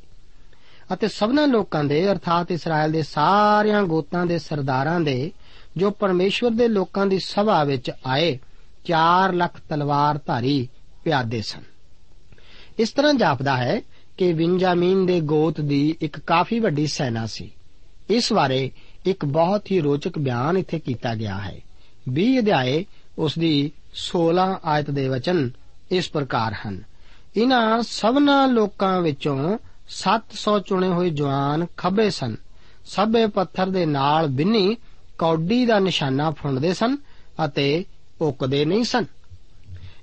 ਅਤੇ 0.93 1.08
ਸਭਨਾ 1.08 1.45
ਲੋਕਾਂ 1.45 1.84
ਦੇ, 1.84 2.12
ਅਰਥਾਤ 2.12 2.52
ਇਸਰਾਇਲ 2.52 2.91
ਦੇ 2.91 3.04
ਸਾਰਿਆਂ 3.04 3.84
ਗੋਤਾਂ 3.84 4.26
ਦੇ 4.26 4.39
ਸਰਦਾਰਾਂ 4.39 5.00
ਦੇ, 5.00 5.32
ਜੋ 5.78 5.91
ਪਰਮੇਸ਼ਵਰ 5.91 6.52
ਦੇ 6.52 6.67
ਲੋਕਾਂ 6.67 7.06
ਦੀ 7.06 7.19
ਸਭਾ 7.19 7.63
ਵਿੱਚ 7.63 7.91
ਆਏ 8.06 8.39
4 8.86 9.34
ਲੱਖ 9.34 9.60
ਤਲਵਾਰ 9.69 10.19
ਧਾਰੀ 10.26 10.67
ਪਿਆਦੇ 11.04 11.41
ਸਨ। 11.41 11.62
ਇਸ 12.80 12.91
ਤਰ੍ਹਾਂ 12.91 13.13
ਜਾਪਦਾ 13.13 13.58
ਹੈ 13.58 13.82
ਕਿ 14.17 14.34
ਬਿੰਜਾਮੀਨ 14.34 15.06
ਦੇ 15.06 15.21
ਗੋਤ 15.21 15.62
ਦੀ 15.62 15.95
ਇੱਕ 16.02 16.19
ਕਾਫੀ 16.19 16.60
ਵੱਡੀ 16.60 16.88
ਸੈਨਾ 16.88 17.26
ਸੀ। 17.26 17.52
ਇਸ 18.10 18.34
ਬਾਰੇ 18.34 18.71
ਇੱਕ 19.06 19.26
ਬਹੁਤ 19.26 19.71
ਹੀ 19.71 19.80
ਰੋਚਕ 19.80 20.19
ਬਿਆਨ 20.19 20.58
ਇੱਥੇ 20.58 20.80
ਕੀਤਾ 20.80 21.15
ਗਿਆ 21.15 21.38
ਹੈ। 21.38 21.62
20 22.10 22.39
ਅਧਿਆਏ 22.39 22.86
ਉਸ 23.17 23.39
ਦੀ 23.39 23.71
16 23.93 24.60
ਆਇਤ 24.65 24.91
ਦੇ 24.91 25.10
ਵਚਨ 25.10 25.52
ਇਸ 25.91 26.10
ਪ੍ਰਕਾਰ 26.10 26.56
ਹਨ। 26.67 26.84
ਇਹਨਾਂ 27.38 27.84
ਸਭਨਾ 27.84 28.45
ਲੋਕਾਂ 28.45 29.02
ਵਿੱਚੋਂ 29.02 29.58
700 29.89 30.60
ਚੁਣੇ 30.60 30.88
ਹੋਏ 30.88 31.10
ਜਵਾਨ 31.10 31.65
ਖੱਬੇ 31.78 32.10
ਸਨ। 32.10 32.36
ਸਭੇ 32.86 33.28
ਪੱਥਰ 33.28 33.69
ਦੇ 33.69 33.86
ਨਾਲ 33.86 34.28
ਬਿੰਨੀ 34.28 34.78
ਕੌਡੀ 35.17 35.65
ਦਾ 35.65 35.80
ਨਿਸ਼ਾਨਾ 35.80 36.32
ਫੁੰਡਦੇ 36.32 36.74
ਸਨ 36.74 36.98
ਅਤੇ 37.45 37.86
ਉੱਕਦੇ 38.21 38.65
ਨਹੀਂ 38.65 38.84
ਸਨ। 38.84 39.06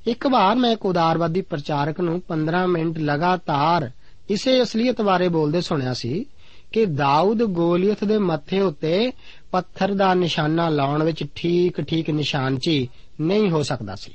ਇੱਕ 0.07 0.27
ਵਾਰ 0.27 0.57
ਮੈਂ 0.57 0.71
ਇੱਕ 0.71 0.87
ਉਦਾਰਵਾਦੀ 0.87 1.41
ਪ੍ਰਚਾਰਕ 1.41 2.01
ਨੂੰ 2.01 2.23
15 2.29 2.67
ਮਿੰਟ 2.67 2.99
ਲਗਾਤਾਰ 2.99 3.91
ਇਸੇ 4.31 4.63
ਅਸਲੀਅਤ 4.63 5.03
ਬਾਰੇ 5.03 5.29
ਬੋਲਦੇ 5.29 5.61
ਸੁਣਿਆ 5.61 5.95
ਸੀ 5.95 6.27
ਕਿ 6.73 6.87
ਦਾਊਦ 6.87 7.43
ਗੋਲੀਅਤ 7.43 8.05
ਦੇ 8.05 8.19
ਮੱਥੇ 8.19 8.61
ਉੱਤੇ 8.61 9.13
ਪੱਥਰ 9.51 9.95
ਦਾ 9.95 10.15
ਨਿਸ਼ਾਨਾ 10.15 10.69
ਲਾਉਣ 10.69 11.03
ਵਿੱਚ 11.03 11.25
ਠੀਕ-ਠੀਕ 11.35 12.11
ਨਿਸ਼ਾਨਚੀ 12.11 12.89
ਨਹੀਂ 13.21 13.51
ਹੋ 13.51 13.63
ਸਕਦਾ 13.63 13.95
ਸੀ। 13.95 14.13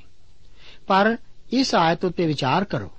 ਪਰ 0.88 1.17
ਇਸ 1.51 1.75
ਆਇਤ 1.75 2.06
ਉੱਤੇ 2.06 2.25
ਵਿਚਾਰ 2.25 2.63
ਕਰੋ। 2.63 2.91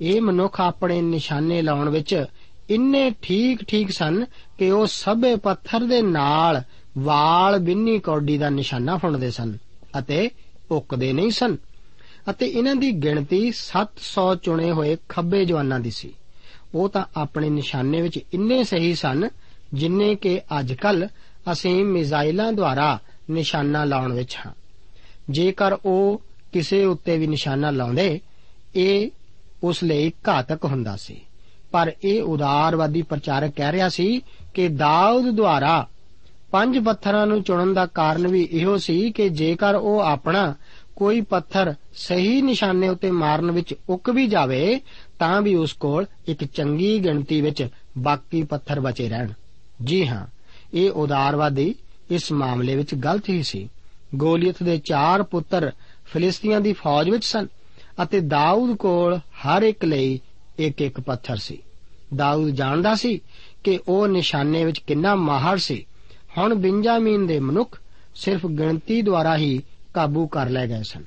ਇਹ 0.00 0.20
ਮਨੁੱਖ 0.20 0.60
ਆਪਣੇ 0.60 1.02
ਨਿਸ਼ਾਨੇ 1.02 1.62
ਲਾਉਣ 1.62 1.88
ਵਿੱਚ 1.88 2.24
ਇੰਨੇ 2.70 3.14
ਠੀਕ-ਠੀਕ 3.22 3.90
ਸਨ 3.90 4.24
ਕਿ 4.58 4.70
ਉਹ 4.70 4.86
ਸਭੇ 4.86 5.36
ਪੱਥਰ 5.36 5.80
ਦੇ 5.80 6.02
ਨਾਲ 6.02 6.62
ਵਾਲ 6.98 7.58
ਬਿੰਨੀ 7.58 7.98
ਕੌਡੀ 7.98 8.38
ਦਾ 8.38 8.50
ਨਿਸ਼ਾਨਾ 8.50 8.96
ਫੁੰਡਦੇ 8.96 9.30
ਸਨ 9.30 9.58
ਅਤੇ 9.98 10.30
ਭੁੱਕਦੇ 10.68 11.12
ਨਹੀਂ 11.12 11.30
ਸਨ। 11.30 11.56
ਅਤੇ 12.30 12.46
ਇਹਨਾਂ 12.46 12.74
ਦੀ 12.74 12.92
ਗਿਣਤੀ 12.92 13.52
700 13.52 14.34
ਚੁਣੇ 14.42 14.70
ਹੋਏ 14.70 14.96
ਖੱਬੇ 15.08 15.44
ਜਵਾਨਾਂ 15.44 15.80
ਦੀ 15.80 15.90
ਸੀ। 15.90 16.14
ਉਹ 16.74 16.88
ਤਾਂ 16.88 17.04
ਆਪਣੇ 17.16 17.50
ਨਿਸ਼ਾਨੇ 17.50 18.02
ਵਿੱਚ 18.02 18.16
ਇੰਨੇ 18.34 18.64
ਸਹੀ 18.64 18.94
ਸਨ 18.94 19.28
ਜਿੰਨੇ 19.74 20.14
ਕਿ 20.14 20.40
ਅੱਜਕੱਲ 20.58 21.08
ਅਸੀਂ 21.52 21.84
ਮਿਜ਼ਾਈਲਾਂ 21.84 22.52
ਦੁਆਰਾ 22.52 22.98
ਨਿਸ਼ਾਨਾ 23.30 23.84
ਲਾਉਣ 23.84 24.12
ਵਿੱਚ 24.12 24.36
ਹਾਂ। 24.46 24.52
ਜੇਕਰ 25.30 25.76
ਉਹ 25.84 26.22
ਕਿਸੇ 26.52 26.84
ਉੱਤੇ 26.84 27.18
ਵੀ 27.18 27.26
ਨਿਸ਼ਾਨਾ 27.26 27.70
ਲਾਉਂਦੇ, 27.70 28.20
ਇਹ 28.74 29.10
ਉਸ 29.62 29.84
ਲਈ 29.84 30.12
ਘਾਤਕ 30.28 30.64
ਹੁੰਦਾ 30.64 30.96
ਸੀ। 30.96 31.20
ਪਰ 31.72 31.92
ਇਹ 32.04 32.22
ਉਦਾਰਵਾਦੀ 32.22 33.02
ਪ੍ਰਚਾਰਕ 33.02 33.52
ਕਹਿ 33.56 33.72
ਰਿਹਾ 33.72 33.88
ਸੀ 33.88 34.22
ਕਿ 34.54 34.68
ਦਾਊਦ 34.68 35.30
ਦੁਆਰਾ 35.30 35.88
ਪੰਜ 36.50 36.78
ਪੱਥਰਾਂ 36.78 37.26
ਨੂੰ 37.26 37.42
ਚੁਣਨ 37.42 37.74
ਦਾ 37.74 37.86
ਕਾਰਨ 37.86 38.28
ਵੀ 38.28 38.48
ਇਹੋ 38.52 38.76
ਸੀ 38.76 39.10
ਕਿ 39.10 39.28
ਜੇਕਰ 39.28 39.74
ਉਹ 39.74 40.00
ਆਪਣਾ 40.00 40.54
ਕੋਈ 40.96 41.20
ਪੱਥਰ 41.20 41.74
ਸਹੀ 41.94 42.42
ਨਿਸ਼ਾਨੇ 42.42 42.88
ਉੱਤੇ 42.88 43.10
ਮਾਰਨ 43.10 43.50
ਵਿੱਚ 43.50 43.74
ਉੱਕ 43.88 44.10
ਵੀ 44.10 44.26
ਜਾਵੇ, 44.26 44.80
ਤਾਂ 45.18 45.42
ਵੀ 45.42 45.54
ਉਸ 45.54 45.72
ਕੋਲ 45.72 46.06
ਇੱਕ 46.26 46.44
ਚੰਗੀ 46.44 47.04
ਗਿਣਤੀ 47.04 47.40
ਵਿੱਚ 47.40 47.68
ਬਾਕੀ 47.98 48.42
ਪੱਥਰ 48.42 48.80
ਬਚੇ 48.80 49.08
ਰਹਿਣ। 49.08 49.28
ਜੀ 49.84 50.06
ਹਾਂ, 50.06 50.26
ਇਹ 50.74 50.90
ਉਦਾਰਵਾਦੀ 50.90 51.74
ਇਸ 52.10 52.32
ਮਾਮਲੇ 52.32 52.76
ਵਿੱਚ 52.76 52.94
ਗਲਤ 52.94 53.28
ਹੀ 53.28 53.42
ਸੀ। 53.42 53.68
ਗੋਲੀਅਤ 54.14 54.62
ਦੇ 54.62 54.78
ਚਾਰ 54.78 55.22
ਪੁੱਤਰ 55.22 55.72
ਫਿਲਿਸਤੀਆਂ 56.04 56.60
ਦੀ 56.60 56.72
ਫੌਜ 56.72 57.10
ਵਿੱਚ 57.10 57.24
ਸਨ। 57.24 57.46
ਅਤੇ 58.02 58.20
ਦਾਊਦ 58.20 58.76
ਕੋਲ 58.76 59.16
ਹਰ 59.16 59.62
ਇੱਕ 59.62 59.84
ਲਈ 59.84 60.20
ਇੱਕ 60.58 60.82
ਇੱਕ 60.82 61.00
ਪੱਥਰ 61.00 61.36
ਸੀ। 61.36 61.62
ਦਾਊਦ 62.16 62.50
ਜਾਣਦਾ 62.50 62.94
ਸੀ 62.94 63.20
ਕਿ 63.64 63.80
ਉਹ 63.88 64.08
ਨਿਸ਼ਾਨੇ 64.08 64.64
ਵਿੱਚ 64.64 64.78
ਕਿੰਨਾ 64.78 65.14
ਮਾਹਰ 65.14 65.58
ਸੀ। 65.58 65.86
ਹੁਣ 66.38 66.54
ਬਿੰਜਾਮੀਨ 66.54 67.26
ਦੇ 67.26 67.40
ਮਨੁੱਖ 67.40 67.80
ਸਿਰਫ 68.14 68.46
ਗਿਣਤੀ 68.46 69.02
ਦੁਆਰਾ 69.02 69.36
ਹੀ 69.36 69.62
ਕਾਬੂ 69.94 70.26
ਕਰ 70.26 70.48
ਲਏ 70.48 70.68
ਗਏ 70.68 70.82
ਸਨ। 70.82 71.02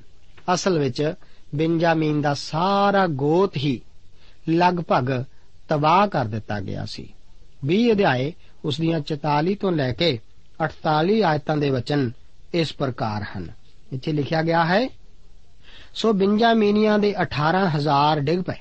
ਅਸਲ 0.54 0.80
ਵਿੱਚ 0.80 1.14
ਬਿੰਜਾਮੀਨ 1.56 2.22
ਦਾ 2.22 2.34
ਸਾਰਾ 2.34 3.08
ਗੋਤ 3.08 3.58
ਹੀ 3.58 3.82
ਲਗਭਗ 4.50 5.24
ਤਬਾਹ 5.70 6.08
ਕਰ 6.08 6.26
ਦਿੱਤਾ 6.26 6.60
ਗਿਆ 6.60 6.86
ਸੀ। 6.86 7.14
20 7.66 7.92
ਅਧਿਆਏ 7.92 8.34
ਉਸ 8.66 8.82
ਦੀਆਂ 8.82 9.00
44 9.00 9.56
ਤੋਂ 9.56 9.72
ਲੈ 9.72 9.94
ਕੇ 9.94 10.20
48 10.64 11.22
ਆਇਤਾਂ 11.22 11.58
ਦੇ 11.58 11.70
ਵਚਨ 11.70 12.12
ਇਸ 12.54 12.74
ਪ੍ਰਕਾਰ 12.74 13.26
ਹਨ। 13.38 13.48
ਇੱਥੇ 13.94 14.12
ਲਿਖਿਆ 14.12 14.44
ਗਿਆ 14.44 14.66
ਹੈ 14.66 14.99
ਸੋ 15.94 16.14
ਬਿੰਜਾਮੀਨੀਆਂ 16.14 17.00
ਦੇ 17.00 17.16
18000 17.22 18.20
ਡਿੱਗ 18.20 18.42
ਪਏ। 18.42 18.56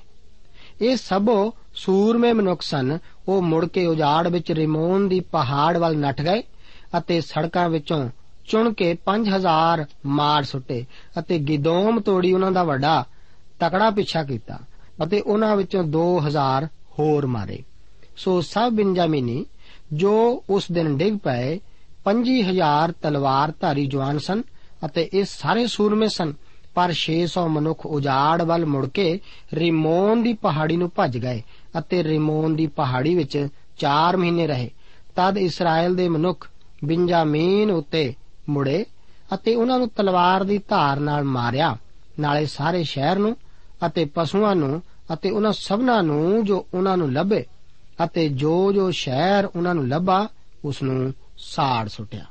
ਇਹ 0.80 0.96
ਸਭੋ 0.96 1.54
ਸੂਰਮੇ 1.74 2.32
ਮਨੁੱਖ 2.32 2.62
ਸਨ। 2.62 2.98
ਉਹ 3.28 3.42
ਮੁੜ 3.42 3.66
ਕੇ 3.66 3.86
ਉਜਾੜ 3.86 4.28
ਵਿੱਚ 4.28 4.52
ਰਿਮੋਨ 4.52 5.08
ਦੀ 5.08 5.20
ਪਹਾੜ 5.20 5.76
ਵੱਲ 5.76 5.98
ਨੱਠ 5.98 6.22
ਗਏ 6.22 6.42
ਅਤੇ 6.98 7.20
ਸੜਕਾਂ 7.20 7.68
ਵਿੱਚੋਂ 7.68 8.08
ਚੁਣ 8.48 8.72
ਕੇ 8.72 8.96
5000 9.06 9.84
ਮਾਰ 10.06 10.42
ਸੁੱਟੇ 10.42 10.86
ਅਤੇ 11.18 11.38
ਗਿਦੋਮ 11.38 12.00
ਤੋੜੀ 12.00 12.32
ਉਹਨਾਂ 12.32 12.52
ਦਾ 12.52 12.64
ਵੱਡਾ 12.64 13.04
ਤਕੜਾ 13.60 13.90
ਪਿੱਛਾ 13.90 14.24
ਕੀਤਾ 14.24 14.58
ਅਤੇ 15.02 15.20
ਉਹਨਾਂ 15.20 15.56
ਵਿੱਚੋਂ 15.56 15.84
2000 15.84 16.66
ਹੋਰ 16.98 17.26
ਮਾਰੇ। 17.26 17.62
ਸੋ 18.16 18.40
ਸਭ 18.40 18.72
ਬਿੰਜਾਮੀਨੀ 18.72 19.46
ਜੋ 19.92 20.44
ਉਸ 20.50 20.64
ਦਿਨ 20.72 20.98
ਡਿੱਗ 20.98 21.16
ਪਏ 21.16 21.60
25000 22.04 22.92
ਤਲਵਾਰ 23.02 23.52
ਧਾਰੀ 23.60 23.86
ਜਵਾਨ 23.86 24.18
ਸਨ 24.18 24.42
ਅਤੇ 24.84 25.10
ਇਹ 25.14 25.24
ਸਾਰੇ 25.24 25.66
ਸੂਰਮੇ 25.66 26.08
ਸਨ। 26.08 26.32
ਪਰ 26.78 26.92
600 26.94 27.42
ਮਨੁੱਖ 27.48 27.86
ਉਜਾੜ 27.86 28.42
ਵੱਲ 28.42 28.66
ਮੁੜ 28.66 28.88
ਕੇ 28.88 29.20
ਰਿਮੋਨ 29.54 30.22
ਦੀ 30.22 30.32
ਪਹਾੜੀ 30.32 30.76
ਨੂੰ 30.76 30.90
ਭੱਜ 30.94 31.18
ਗਏ 31.18 31.42
ਅਤੇ 31.78 32.02
ਰਿਮੋਨ 32.04 32.56
ਦੀ 32.56 32.66
ਪਹਾੜੀ 32.66 33.14
ਵਿੱਚ 33.14 33.48
4 33.78 34.16
ਮਹੀਨੇ 34.16 34.46
ਰਹੇ। 34.46 34.70
ਤਦ 35.16 35.38
ਇਸਰਾਇਲ 35.38 35.96
ਦੇ 35.96 36.08
ਮਨੁੱਖ 36.08 36.48
ਬਿੰਜਾਮੀਨ 36.84 37.70
ਉੱਤੇ 37.70 38.14
ਮੁੜੇ 38.48 38.84
ਅਤੇ 39.34 39.54
ਉਹਨਾਂ 39.54 39.78
ਨੂੰ 39.78 39.88
ਤਲਵਾਰ 39.88 40.44
ਦੀ 40.44 40.58
ਧਾਰ 40.58 41.00
ਨਾਲ 41.00 41.24
ਮਾਰਿਆ। 41.24 41.76
ਨਾਲੇ 42.20 42.46
ਸਾਰੇ 42.46 42.82
ਸ਼ਹਿਰ 42.82 43.18
ਨੂੰ 43.18 43.36
ਅਤੇ 43.86 44.04
ਪਸ਼ੂਆਂ 44.04 44.54
ਨੂੰ 44.56 44.82
ਅਤੇ 45.12 45.30
ਉਹਨਾਂ 45.30 45.52
ਸਭਨਾਂ 45.52 46.02
ਨੂੰ 46.02 46.44
ਜੋ 46.44 46.66
ਉਹਨਾਂ 46.74 46.96
ਨੂੰ 46.96 47.12
ਲੱਭੇ 47.12 47.44
ਅਤੇ 48.04 48.28
ਜੋ 48.28 48.72
ਜੋ 48.72 48.90
ਸ਼ਹਿਰ 48.90 49.44
ਉਹਨਾਂ 49.46 49.74
ਨੂੰ 49.74 49.88
ਲੱਭਾ, 49.88 50.28
ਉਸ 50.64 50.82
ਨੂੰ 50.82 51.14
ਸਾੜ 51.38 51.88
ਸੁੱਟਿਆ। 51.88 52.24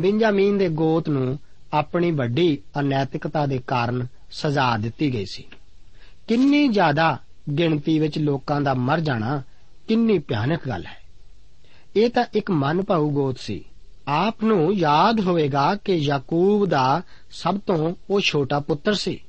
ਬਿੰਜਾਮੀਨ 0.00 0.58
ਦੇ 0.58 0.68
ਗੋਤ 0.68 1.08
ਨੂੰ 1.08 1.38
ਆਪਣੀ 1.72 2.10
ਵੱਡੀ 2.10 2.58
ਅਨੈਤਿਕਤਾ 2.80 3.46
ਦੇ 3.46 3.60
ਕਾਰਨ 3.66 4.06
ਸਜ਼ਾ 4.30 4.76
ਦਿੱਤੀ 4.76 5.14
ਗਈ 5.14 5.24
ਸੀ। 5.24 5.44
ਕਿੰਨੀ 6.28 6.68
ਜ਼ਿਆਦਾ 6.68 7.18
ਗਿਣਤੀ 7.58 7.98
ਵਿੱਚ 7.98 8.18
ਲੋਕਾਂ 8.18 8.60
ਦਾ 8.60 8.74
ਮਰ 8.74 9.00
ਜਾਣਾ 9.00 9.42
ਕਿੰਨੀ 9.88 10.18
ਭਿਆਨਕ 10.18 10.68
ਗੱਲ 10.68 10.86
ਹੈ। 10.86 11.00
ਇਹ 11.96 12.10
ਤਾਂ 12.10 12.24
ਇੱਕ 12.34 12.50
ਮਨਭਾਊ 12.50 13.10
ਗੋਤ 13.10 13.38
ਸੀ। 13.38 13.64
ਆਪ 14.08 14.44
ਨੂੰ 14.44 14.74
ਯਾਦ 14.74 15.20
ਹੋਵੇਗਾ 15.20 15.74
ਕਿ 15.74 15.94
ਯਾਕੂਬ 15.94 16.66
ਦਾ 16.66 17.02
ਸਭ 17.30 17.60
ਤੋਂ 17.66 17.94
ਉਹ 18.10 18.20
ਛੋਟਾ 18.20 18.60
ਪੁੱਤਰ 18.60 18.94
ਸੀ। 18.94 19.20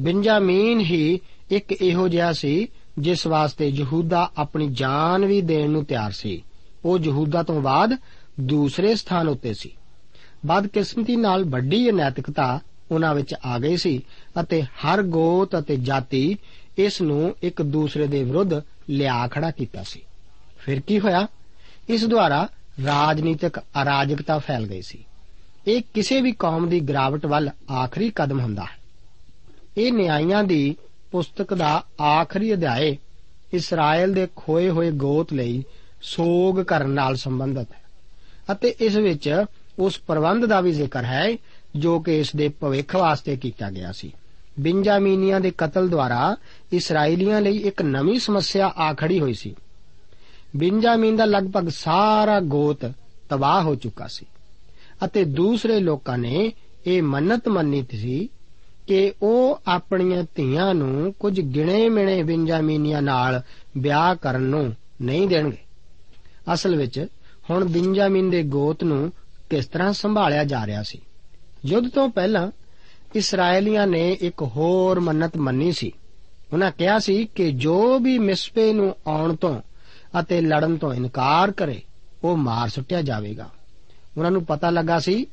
ਬਿੰਜਾਮੀਨ 0.00 0.80
ਹੀ 0.80 1.20
ਇੱਕ 1.50 1.72
ਇਹੋ 1.72 2.08
ਜਿਹਾ 2.08 2.32
ਸੀ 2.32 2.68
ਜਿਸ 2.98 3.26
ਵਾਸਤੇ 3.26 3.68
ਯਹੂਦਾ 3.68 4.30
ਆਪਣੀ 4.38 4.68
ਜਾਨ 4.68 5.26
ਵੀ 5.26 5.40
ਦੇਣ 5.40 5.70
ਨੂੰ 5.70 5.84
ਤਿਆਰ 5.84 6.12
ਸੀ। 6.12 6.42
ਉਹ 6.84 6.98
ਯਹੂਦਾ 6.98 7.42
ਤੋਂ 7.42 7.60
ਬਾਅਦ 7.60 7.98
ਦੂਸਰੇ 8.40 8.94
ਸਥਾਨ 8.94 9.28
ਉੱਤੇ 9.28 9.54
ਸੀ। 9.54 9.70
ਬਦਕਿਸਮਤੀ 10.46 11.16
ਨਾਲ 11.16 11.44
ਵੱਡੀ 11.44 11.90
ਅਨੈਤਿਕਤਾ 11.90 12.60
ਉਹਨਾਂ 12.90 13.14
ਵਿੱਚ 13.14 13.34
ਆ 13.44 13.58
ਗਈ 13.58 13.76
ਸੀ 13.76 14.02
ਅਤੇ 14.40 14.62
ਹਰ 14.62 15.02
ਗੋਤ 15.02 15.58
ਅਤੇ 15.58 15.76
ਜਾਤੀ 15.76 16.38
ਇਸ 16.78 17.02
ਨੂੰ 17.02 17.36
ਇੱਕ 17.42 17.62
ਦੂਸਰੇ 17.62 18.06
ਦੇ 18.06 18.22
ਵਿਰੁੱਧ 18.22 18.54
ਲਿਆ 18.90 19.28
ਖੜਾ 19.28 19.50
ਕੀਤਾ 19.50 19.82
ਸੀ। 19.82 20.02
ਫਿਰ 20.58 20.80
ਕੀ 20.80 21.00
ਹੋਇਆ? 21.00 21.26
ਇਸ 21.88 22.04
ਦੁਆਰਾ 22.04 22.48
ਰਾਜਨੀਤਿਕ 22.84 23.58
ਅਰਾਜਕਤਾ 23.58 24.38
ਫੈਲ 24.38 24.66
ਗਈ 24.66 24.82
ਸੀ। 24.82 25.04
ਇਹ 25.66 25.82
ਕਿਸੇ 25.94 26.20
ਵੀ 26.20 26.32
ਕੌਮ 26.32 26.68
ਦੀ 26.68 26.80
ਗਰਾਵਟ 26.80 27.26
ਵੱਲ 27.26 27.50
ਆਖਰੀ 27.70 28.12
ਕਦਮ 28.14 28.40
ਹੁੰਦਾ 28.40 28.62
ਹੈ। 28.62 28.78
ਇਹ 29.76 29.92
ਨਿਆਂਇਆਂ 29.92 30.44
ਦੀ 30.44 30.76
ਪੁਸਤਕ 31.10 31.54
ਦਾ 31.54 31.84
ਆਖਰੀ 32.02 32.54
ਅਧਿਆਏ 32.54 32.96
ਇਸਰਾਇਲ 33.52 34.14
ਦੇ 34.14 34.28
ਖੋਏ 34.36 34.68
ਹੋਏ 34.68 34.90
ਗੋਤ 34.90 35.32
ਲਈ 35.32 35.64
ਸੋਗ 36.02 36.62
ਕਰਨ 36.62 36.90
ਨਾਲ 36.90 37.16
ਸੰਬੰਧਿਤ 37.16 37.72
ਹੈ 37.72 37.80
ਅਤੇ 38.52 38.74
ਇਸ 38.80 38.96
ਵਿੱਚ 38.96 39.44
ਉਸ 39.78 40.00
ਪ੍ਰਬੰਧ 40.06 40.46
ਦਾ 40.46 40.60
ਵੀ 40.60 40.72
ਜ਼ਿਕਰ 40.72 41.04
ਹੈ, 41.04 41.36
ਜੋ 41.76 42.00
ਕਿ 42.00 42.18
ਇਸ 42.18 42.36
ਦੇ 42.36 42.48
ਭਵਿੱਖ 42.48 42.96
ਵਾਸਤੇ 42.96 43.36
ਕੀਤਾ 43.36 43.70
ਗਿਆ 43.70 43.92
ਸੀ। 43.92 44.12
ਬਿੰਜਾਮੀਨੀਆਂ 44.60 45.40
ਦੇ 45.40 45.52
ਕਤਲ 45.58 45.88
ਦੁਆਰਾ 45.88 46.36
ਇਸرائیਲੀਆਂ 46.72 47.40
ਲਈ 47.40 47.56
ਇੱਕ 47.56 47.82
ਨਵੀਂ 47.82 48.20
ਸਮੱਸਿਆ 48.20 48.72
ਆ 48.76 48.94
ਖੜੀ 48.94 49.20
ਹੋਈ 49.20 49.34
ਸੀ। 49.34 49.54
ਬਿੰਜਾਮੀਨ 50.56 51.16
ਦਾ 51.16 51.24
ਲਗਭਗ 51.24 51.68
ਸਾਰਾ 51.68 52.40
ਗੋਤ 52.40 52.92
ਤਬਾਹ 53.28 53.62
ਹੋ 53.62 53.74
ਚੁੱਕਾ 53.74 54.06
ਸੀ 54.06 54.26
ਅਤੇ 55.04 55.24
ਦੂਸਰੇ 55.24 55.80
ਲੋਕਾਂ 55.80 56.18
ਨੇ 56.18 56.52
ਇਹ 56.86 57.02
ਮੰਨਤ 57.02 57.48
ਮੰਨੀ 57.48 57.84
ਸੀ 57.90 58.28
ਕਿ 58.86 59.12
ਉਹ 59.22 59.60
ਆਪਣੀਆਂ 59.68 60.24
ਧੀਆਂ 60.34 60.74
ਨੂੰ 60.74 61.14
ਕੁਝ 61.20 61.40
ਗਿਣੇ-ਮਿਣੇ 61.40 62.22
ਬਿੰਜਾਮੀਨੀਆਂ 62.22 63.02
ਨਾਲ 63.02 63.42
ਵਿਆਹ 63.78 64.16
ਕਰਨ 64.16 64.42
ਨੂੰ 64.42 64.74
ਨਹੀਂ 65.02 65.28
ਦੇਣਗੇ। 65.28 65.58
ਅਸਲ 66.54 66.76
ਵਿੱਚ 66.76 67.06
ਹੁਣ 67.50 67.64
ਬਿੰਜਾਮੀਨ 67.64 68.30
ਦੇ 68.30 68.42
ਗੋਤ 68.42 68.84
ਨੂੰ 68.84 69.12
ਕਿਸ 69.50 69.66
ਤਰ੍ਹਾਂ 69.66 69.92
ਸੰਭਾਲਿਆ 69.92 70.44
ਜਾ 70.44 70.66
ਰਿਹਾ 70.66 70.82
ਸੀ। 70.82 71.00
ਯੁੱਧ 71.66 71.88
ਤੋਂ 71.88 72.08
ਪਹਿਲਾਂ 72.08 72.50
ਇਸرائیਲੀਆਂ 73.14 73.86
ਨੇ 73.86 74.12
ਇੱਕ 74.20 74.42
ਹੋਰ 74.42 75.00
ਮੰਨਤ 75.00 75.36
ਮੰਨੀ 75.36 75.72
ਸੀ। 75.72 75.92
ਉਹਨਾਂ 76.52 76.70
ਕਿਹਾ 76.70 76.98
ਸੀ 76.98 77.28
ਕਿ 77.34 77.52
ਜੋ 77.52 77.98
ਵੀ 77.98 78.18
ਮਿਸਪੇ 78.18 78.72
ਨੂੰ 78.72 78.96
ਆਉਣ 79.06 79.36
ਤੋਂ 79.36 79.60
ਅਤੇ 80.20 80.40
ਲੜਨ 80.40 80.76
ਤੋਂ 80.76 80.94
ਇਨਕਾਰ 80.94 81.50
ਕਰੇ, 81.50 81.82
ਉਹ 82.24 82.36
ਮਾਰ 82.36 82.68
ਸੁੱਟਿਆ 82.68 83.02
ਜਾਵੇਗਾ। 83.02 83.50
ਉਹਨਾਂ 84.18 84.30
ਨੂੰ 84.30 84.44
ਪਤਾ 84.44 84.70
ਲੱਗਾ 84.70 84.98
ਸੀ 84.98 85.26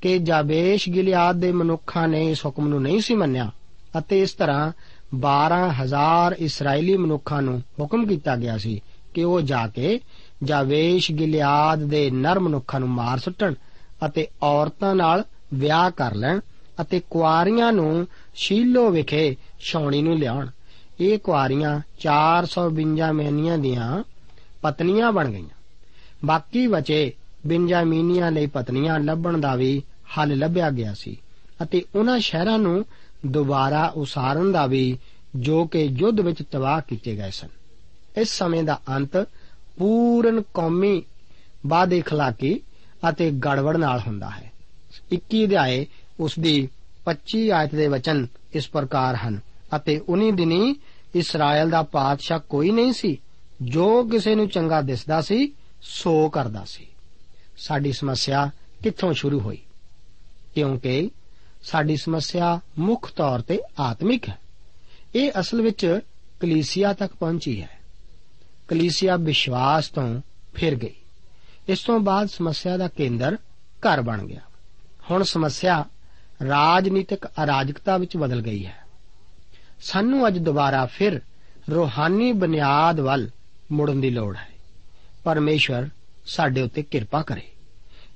ਕਿ 0.00 0.18
ਜਾਬੇਸ਼ 0.18 0.88
ਗਿਲਿਆਦ 0.88 1.36
ਦੇ 1.36 1.52
ਮਨੁੱਖਾਂ 1.52 2.08
ਨੇ 2.08 2.30
ਇਸ 2.30 2.46
ਹੁਕਮ 2.46 2.68
ਨੂੰ 2.68 2.82
ਨਹੀਂ 2.82 3.00
ਸੀ 3.00 3.14
ਮੰਨਿਆ 3.14 3.50
ਅਤੇ 3.98 4.22
ਇਸ 4.22 4.32
ਤਰ੍ਹਾਂ 4.32 4.72
12000 5.14 6.32
ਇਸرائیਲੀ 6.38 6.96
ਮਨੁੱਖਾਂ 6.96 7.42
ਨੂੰ 7.42 7.62
ਹੁਕਮ 7.80 8.06
ਕੀਤਾ 8.06 8.36
ਗਿਆ 8.36 8.58
ਸੀ 8.58 8.80
ਕਿ 9.14 9.24
ਉਹ 9.24 9.40
ਜਾ 9.40 9.66
ਕੇ 9.68 10.00
ਜਾਵੇਸ਼ 10.42 11.12
ਗਿਲਿਆਦ 11.12 11.78
ਦੇ 11.78 12.10
ਨਰ 12.10 12.38
ਮਨੁੱਖਾਂ 12.38 12.80
ਨੂੰ 12.80 12.88
ਮਾਰ 12.88 13.18
ਸੁੱਟਣ 13.18 13.54
ਅਤੇ 14.06 14.28
ਔਰਤਾਂ 14.42 14.94
ਨਾਲ 14.94 15.24
ਵਿਆਹ 15.54 15.90
ਕਰ 15.90 16.14
ਲੈਣ 16.14 16.40
ਅਤੇ 16.80 17.02
ਕੁਆਰੀਆਂ 17.10 17.72
ਨੂੰ 17.72 18.06
ਸ਼ੀਲੋ 18.34 18.90
ਵਿਖੇ 18.90 19.36
ਛੌਣੀ 19.60 20.02
ਨੂੰ 20.02 20.18
ਲਿਆਉਣ। 20.18 20.48
ਇਹ 21.00 21.18
ਕੁਆਰੀਆਂ 21.18 21.80
400 21.98 22.70
ਬਿੰਜਾਮੀਨੀਆਂ 22.70 23.58
ਦੀਆਂ 23.58 24.04
ਪਤਨੀਆਂ 24.62 25.12
ਬਣ 25.12 25.28
ਗਈਆਂ। 25.28 25.56
ਬਾਕੀ 26.24 26.66
ਬਚੇ 26.66 27.12
ਬਿੰਜਾਮੀਨੀਆਂ 27.46 28.32
ਲਈ 28.32 28.46
ਪਤਨੀਆਂ 28.46 29.00
ਲੱਭਣ 29.00 29.38
ਦਾ 29.38 29.56
ਵੀ 29.56 29.82
ਹੱਲ 30.18 30.38
ਲੱਭਿਆ 30.38 30.70
ਗਿਆ 30.70 30.94
ਸੀ 30.94 31.20
ਅਤੇ 31.62 31.84
ਉਹਨਾਂ 31.94 32.18
ਸ਼ਹਿਰਾਂ 32.18 32.58
ਨੂੰ 32.58 32.84
ਦੁਬਾਰਾ 33.26 33.92
ਉਸਾਰਨ 33.96 34.52
ਦਾ 34.52 34.66
ਵੀ 34.66 34.98
ਜੋ 35.36 35.66
ਕਿ 35.66 35.82
ਯੁੱਧ 35.82 36.20
ਵਿੱਚ 36.20 36.42
ਤਬਾਹ 36.50 36.80
ਕੀਤੇ 36.88 37.16
ਗਏ 37.16 37.30
ਸਨ। 37.30 37.48
ਇਸ 38.16 38.28
ਸਮੇਂ 38.28 38.62
ਦਾ 38.62 38.80
ਅੰਤ 38.88 39.28
ਪੂਰਨ 39.78 40.42
ਕੌਮੀ 40.54 41.02
ਬਾਦੇ 41.66 42.00
ਖਲਾਕੀ 42.00 42.60
ਅਤੇ 43.08 43.30
ਗੜਬੜ 43.30 43.76
ਨਾਲ 43.76 44.00
ਹੁੰਦਾ 44.06 44.30
ਹੈ। 44.30 44.52
21 45.12 45.44
ਅਧਿਆਏ 45.44 45.86
ਉਸ 46.20 46.38
ਦੀ 46.38 46.68
25 47.04 47.50
ਆਇਤ 47.50 47.74
ਦੇ 47.74 47.88
ਵਚਨ 47.88 48.26
ਇਸ 48.52 48.68
ਪ੍ਰਕਾਰ 48.68 49.16
ਹਨ 49.16 49.40
ਅਤੇ 49.76 49.98
ਉਨੀ 49.98 50.32
ਦਿਨੀ 50.32 50.76
ਇਸਰਾਇਲ 51.14 51.70
ਦਾ 51.70 51.82
ਪਾਤਸ਼ਾਹ 51.82 52.38
ਕੋਈ 52.38 52.70
ਨਹੀਂ 52.70 52.92
ਸੀ। 52.92 53.20
ਜੋ 53.62 54.02
ਕਿਸੇ 54.02 54.34
ਨੂੰ 54.34 54.48
ਚੰਗਾ 54.48 54.80
ਦਿਸਦਾ 54.80 55.20
ਸੀ, 55.20 55.52
ਸੋ 55.82 56.28
ਕਰਦਾ 56.28 56.64
ਸੀ। 56.66 56.86
ਸਾਡੀ 57.56 57.92
ਸਮੱਸਿਆ 57.92 58.50
ਕਿੱਥੋਂ 58.82 59.12
ਸ਼ੁਰੂ 59.12 59.40
ਹੋਈ? 59.40 59.58
ਕਿਉਂਕਿ 60.54 61.10
ਸਾਡੀ 61.62 61.96
ਸਮੱਸਿਆ 61.96 62.60
ਮੁੱਖ 62.78 63.12
ਤੌਰ 63.12 63.40
ਤੇ 63.40 63.60
ਆਤਮਿਕ 63.80 64.28
ਹੈ। 64.28 64.38
ਇਹ 65.14 65.30
ਅਸਲ 65.40 65.62
ਵਿੱਚ 65.62 66.00
ਕਲੀਸਿਆ 66.40 66.92
ਤੱਕ 66.92 67.14
ਪਹੁੰਚੀ 67.14 67.62
ਹੈ। 67.62 67.73
ਕਲੀਸਿਆ 68.68 69.16
ਵਿਸ਼ਵਾਸ 69.16 69.88
ਤੋਂ 69.88 70.20
ਫਿਰ 70.54 70.74
ਗਈ। 70.74 70.94
ਇਸ 71.68 71.78
ਤੋਂ 71.78 72.00
ਬਾਅਦ 72.00 72.28
ਸਮੱਸਿਆ 72.28 72.76
ਦਾ 72.76 72.88
ਕੇਂਦਰ 72.88 73.36
ਘਰ 73.78 74.02
ਬਣ 74.02 74.26
ਗਿਆ। 74.26 74.40
ਹੁਣ 75.10 75.22
ਸਮੱਸਿਆ 75.22 75.84
ਰਾਜਨੀਤਿਕ 76.48 77.26
ਅਰਾਜਕਤਾ 77.26 77.96
ਵਿੱਚ 77.96 78.16
ਬਦਲ 78.16 78.42
ਗਈ 78.42 78.66
ਹੈ। 78.66 78.76
ਸਾਨੂੰ 79.80 80.26
ਅੱਜ 80.26 80.38
ਦੁਬਾਰਾ 80.38 80.86
ਫਿਰ 80.86 81.20
ਰੋਹਾਨੀ 81.70 82.32
ਬੁਨਿਆਦ 82.32 83.00
ਵੱਲ 83.00 83.30
ਮੁੜਨ 83.72 84.00
ਦੀ 84.00 84.10
ਲੋੜ 84.10 84.36
ਹੈ। 84.36 84.48
ਪਰਮੇਸ਼ਵਰ 85.24 85.88
ਸਾਡੇ 86.26 86.62
ਉੱਤੇ 86.62 86.82
ਕਿਰਪਾ 86.82 87.22
ਕਰੇ। 87.22 87.42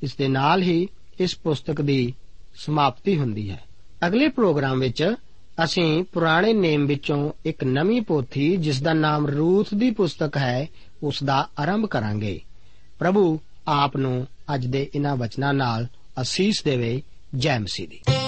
ਇਸ 0.03 0.15
ਦੇ 0.15 0.29
ਨਾਲ 0.29 0.63
ਹੀ 0.63 0.89
ਇਸ 1.21 1.37
ਪੁਸਤਕ 1.37 1.81
ਦੀ 1.81 2.15
ਸਮਾਪਤੀ 2.55 3.19
ਹੁੰਦੀ 3.19 3.51
ਹੈ। 3.51 3.65
ਅਗਲੇ 4.07 4.29
ਪ੍ਰੋਗਰਾਮ 4.29 4.81
ਵਿੱਚ 4.81 5.15
ਅਸੀਂ 5.65 6.05
ਪੁਰਾਣੇ 6.05 6.53
ਨੇਮ 6.53 6.87
ਵਿੱਚੋਂ 6.87 7.33
ਇੱਕ 7.47 7.65
ਨਵੀਂ 7.65 8.03
ਪੋਥੀ, 8.03 8.57
ਜਿਸ 8.57 8.83
ਦਾ 8.83 8.93
ਨਾਮ 8.93 9.27
ਰੂਥ 9.27 9.69
ਦੀ 9.75 9.91
ਪੁਸਤਕ 9.91 10.37
ਹੈ, 10.37 10.69
ਉਸ 11.03 11.23
ਦਾ 11.23 11.49
ਆਰੰਭ 11.59 11.87
ਕਰਾਂਗੇ। 11.87 12.41
ਪ੍ਰਭੂ, 12.99 13.41
ਆਪ 13.69 13.97
ਨੂੰ 13.97 14.27
ਅੱਜ 14.55 14.67
ਦੇ 14.67 14.91
ਇਹਨਾਂ 14.95 15.17
ਵਚਨਾਂ 15.17 15.55
ਨਾਲ 15.55 15.87
ਅਸੀਸ 16.21 16.63
ਦੇਵੇ 16.65 17.03
ਜੈ 17.35 17.59
ਮਸੀਹ 17.59 17.89
ਦੀ। 17.89 18.28